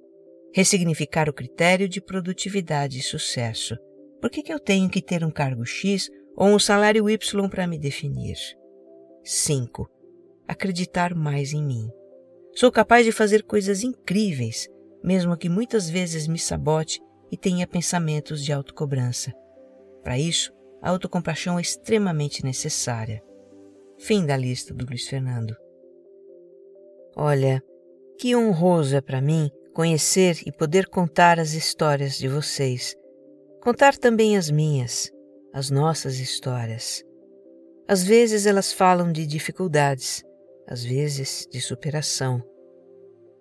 ressignificar 0.53 1.29
o 1.29 1.33
critério 1.33 1.89
de 1.89 2.01
produtividade 2.01 2.99
e 2.99 3.03
sucesso. 3.03 3.77
Por 4.21 4.31
que, 4.31 4.43
que 4.43 4.53
eu 4.53 4.59
tenho 4.59 4.89
que 4.89 5.03
ter 5.03 5.25
um 5.25 5.31
cargo 5.31 5.65
X 5.65 6.09
ou 6.37 6.49
um 6.49 6.59
salário 6.59 7.09
Y 7.09 7.49
para 7.49 7.67
me 7.67 7.79
definir? 7.79 8.37
5. 9.23 9.89
Acreditar 10.47 11.15
mais 11.15 11.53
em 11.53 11.65
mim. 11.65 11.89
Sou 12.55 12.71
capaz 12.71 13.05
de 13.05 13.13
fazer 13.13 13.43
coisas 13.43 13.83
incríveis, 13.83 14.69
mesmo 15.03 15.37
que 15.37 15.49
muitas 15.49 15.91
vezes 15.91 16.29
me 16.29 16.39
sabote 16.39 17.01
e 17.31 17.37
tenha 17.37 17.67
pensamentos 17.67 18.45
de 18.45 18.53
autocobrança. 18.53 19.33
Para 20.03 20.19
isso, 20.19 20.53
a 20.81 20.91
autocompaixão 20.91 21.59
é 21.59 21.63
extremamente 21.63 22.45
necessária. 22.45 23.23
Fim 23.99 24.25
da 24.25 24.37
lista 24.37 24.75
do 24.75 24.87
Luiz 24.87 25.09
Fernando. 25.09 25.57
Olha, 27.17 27.63
que 28.19 28.35
honroso 28.35 28.97
é 28.97 29.01
para 29.01 29.21
mim 29.21 29.51
conhecer 29.73 30.41
e 30.47 30.53
poder 30.53 30.87
contar 30.89 31.39
as 31.39 31.53
histórias 31.53 32.19
de 32.19 32.27
vocês. 32.27 32.95
Contar 33.61 33.97
também 33.97 34.37
as 34.37 34.51
minhas, 34.51 35.11
as 35.53 35.71
nossas 35.71 36.19
histórias. 36.19 37.05
Às 37.87 38.03
vezes 38.03 38.47
elas 38.47 38.73
falam 38.73 39.13
de 39.13 39.27
dificuldades, 39.27 40.25
às 40.67 40.85
vezes 40.85 41.47
de 41.51 41.61
superação. 41.61 42.43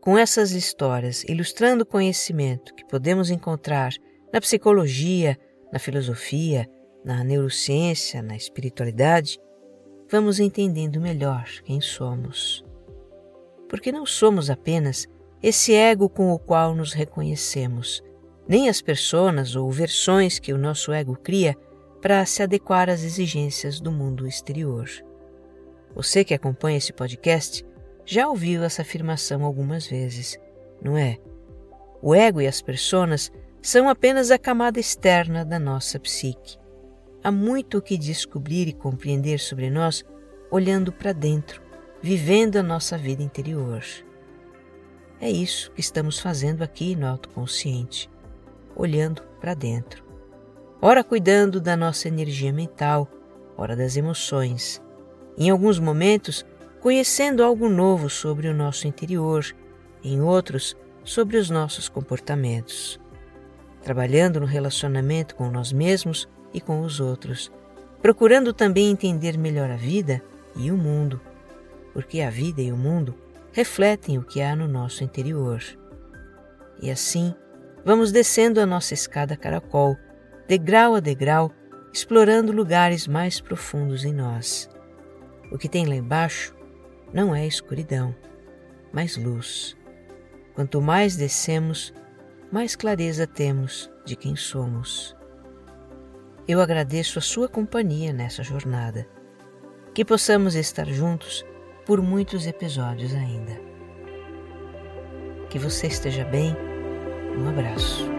Com 0.01 0.17
essas 0.17 0.51
histórias 0.51 1.23
ilustrando 1.23 1.83
o 1.83 1.87
conhecimento 1.87 2.75
que 2.75 2.85
podemos 2.85 3.31
encontrar 3.31 3.91
na 4.31 4.39
psicologia, 4.39 5.37
na 5.71 5.79
filosofia, 5.79 6.67
na 7.03 7.23
neurociência, 7.23 8.21
na 8.21 8.35
espiritualidade, 8.35 9.39
vamos 10.11 10.39
entendendo 10.39 11.01
melhor 11.01 11.45
quem 11.63 11.81
somos 11.81 12.63
porque 13.67 13.91
não 13.91 14.05
somos 14.05 14.49
apenas 14.49 15.07
esse 15.41 15.73
ego 15.73 16.07
com 16.07 16.31
o 16.31 16.39
qual 16.39 16.73
nos 16.73 16.93
reconhecemos, 16.93 18.01
nem 18.47 18.69
as 18.69 18.81
personas 18.81 19.55
ou 19.55 19.69
versões 19.71 20.39
que 20.39 20.53
o 20.53 20.57
nosso 20.57 20.91
ego 20.91 21.17
cria 21.21 21.55
para 22.01 22.25
se 22.25 22.43
adequar 22.43 22.89
às 22.89 23.03
exigências 23.03 23.79
do 23.79 23.91
mundo 23.91 24.27
exterior. 24.27 24.89
Você 25.95 26.23
que 26.23 26.33
acompanha 26.33 26.77
esse 26.77 26.91
podcast 26.91 27.65
já 28.05 28.27
ouviu 28.27 28.63
essa 28.63 28.81
afirmação 28.81 29.43
algumas 29.43 29.87
vezes, 29.87 30.37
não 30.81 30.97
é? 30.97 31.17
O 32.01 32.13
ego 32.13 32.41
e 32.41 32.47
as 32.47 32.61
personas 32.61 33.31
são 33.61 33.87
apenas 33.87 34.29
a 34.29 34.37
camada 34.37 34.79
externa 34.79 35.45
da 35.45 35.57
nossa 35.57 35.97
psique. 35.97 36.57
Há 37.23 37.31
muito 37.31 37.77
o 37.77 37.81
que 37.81 37.97
descobrir 37.97 38.67
e 38.67 38.73
compreender 38.73 39.39
sobre 39.39 39.69
nós 39.69 40.03
olhando 40.51 40.91
para 40.91 41.13
dentro, 41.13 41.62
vivendo 42.03 42.57
a 42.57 42.61
nossa 42.63 42.97
vida 42.97 43.23
interior. 43.23 43.81
É 45.21 45.31
isso 45.31 45.71
que 45.71 45.79
estamos 45.79 46.19
fazendo 46.19 46.61
aqui 46.61 46.97
no 46.97 47.07
autoconsciente, 47.07 48.09
olhando 48.75 49.23
para 49.39 49.53
dentro. 49.53 50.03
Ora 50.81 51.01
cuidando 51.01 51.61
da 51.61 51.77
nossa 51.77 52.09
energia 52.09 52.51
mental, 52.51 53.07
ora 53.55 53.73
das 53.73 53.95
emoções. 53.95 54.81
Em 55.37 55.49
alguns 55.49 55.79
momentos, 55.79 56.45
conhecendo 56.81 57.41
algo 57.41 57.69
novo 57.69 58.09
sobre 58.09 58.49
o 58.49 58.53
nosso 58.53 58.85
interior, 58.85 59.45
em 60.03 60.19
outros, 60.19 60.75
sobre 61.05 61.37
os 61.37 61.49
nossos 61.49 61.87
comportamentos. 61.87 62.99
Trabalhando 63.81 64.41
no 64.41 64.45
relacionamento 64.45 65.35
com 65.35 65.49
nós 65.49 65.71
mesmos 65.71 66.27
e 66.53 66.59
com 66.59 66.81
os 66.81 66.99
outros, 66.99 67.49
procurando 68.01 68.51
também 68.51 68.91
entender 68.91 69.37
melhor 69.37 69.71
a 69.71 69.77
vida 69.77 70.21
e 70.53 70.69
o 70.69 70.75
mundo 70.75 71.21
porque 71.93 72.21
a 72.21 72.29
vida 72.29 72.61
e 72.61 72.71
o 72.71 72.77
mundo 72.77 73.15
refletem 73.51 74.17
o 74.17 74.23
que 74.23 74.41
há 74.41 74.55
no 74.55 74.67
nosso 74.67 75.03
interior. 75.03 75.61
E 76.81 76.89
assim, 76.89 77.33
vamos 77.85 78.11
descendo 78.11 78.59
a 78.59 78.65
nossa 78.65 78.93
escada 78.93 79.37
caracol, 79.37 79.95
degrau 80.47 80.95
a 80.95 80.99
degrau, 80.99 81.51
explorando 81.93 82.51
lugares 82.51 83.07
mais 83.07 83.39
profundos 83.39 84.03
em 84.03 84.13
nós. 84.13 84.67
O 85.51 85.57
que 85.57 85.69
tem 85.69 85.85
lá 85.85 85.95
embaixo 85.95 86.55
não 87.13 87.35
é 87.35 87.45
escuridão, 87.45 88.15
mas 88.91 89.15
luz. 89.15 89.77
Quanto 90.55 90.81
mais 90.81 91.15
descemos, 91.15 91.93
mais 92.51 92.75
clareza 92.75 93.27
temos 93.27 93.91
de 94.03 94.15
quem 94.15 94.35
somos. 94.35 95.15
Eu 96.47 96.59
agradeço 96.59 97.19
a 97.19 97.21
sua 97.21 97.47
companhia 97.47 98.11
nessa 98.11 98.43
jornada. 98.43 99.07
Que 99.93 100.03
possamos 100.03 100.55
estar 100.55 100.87
juntos 100.87 101.45
por 101.85 102.01
muitos 102.01 102.47
episódios 102.47 103.13
ainda. 103.13 103.59
Que 105.49 105.59
você 105.59 105.87
esteja 105.87 106.23
bem. 106.23 106.55
Um 107.37 107.49
abraço. 107.49 108.09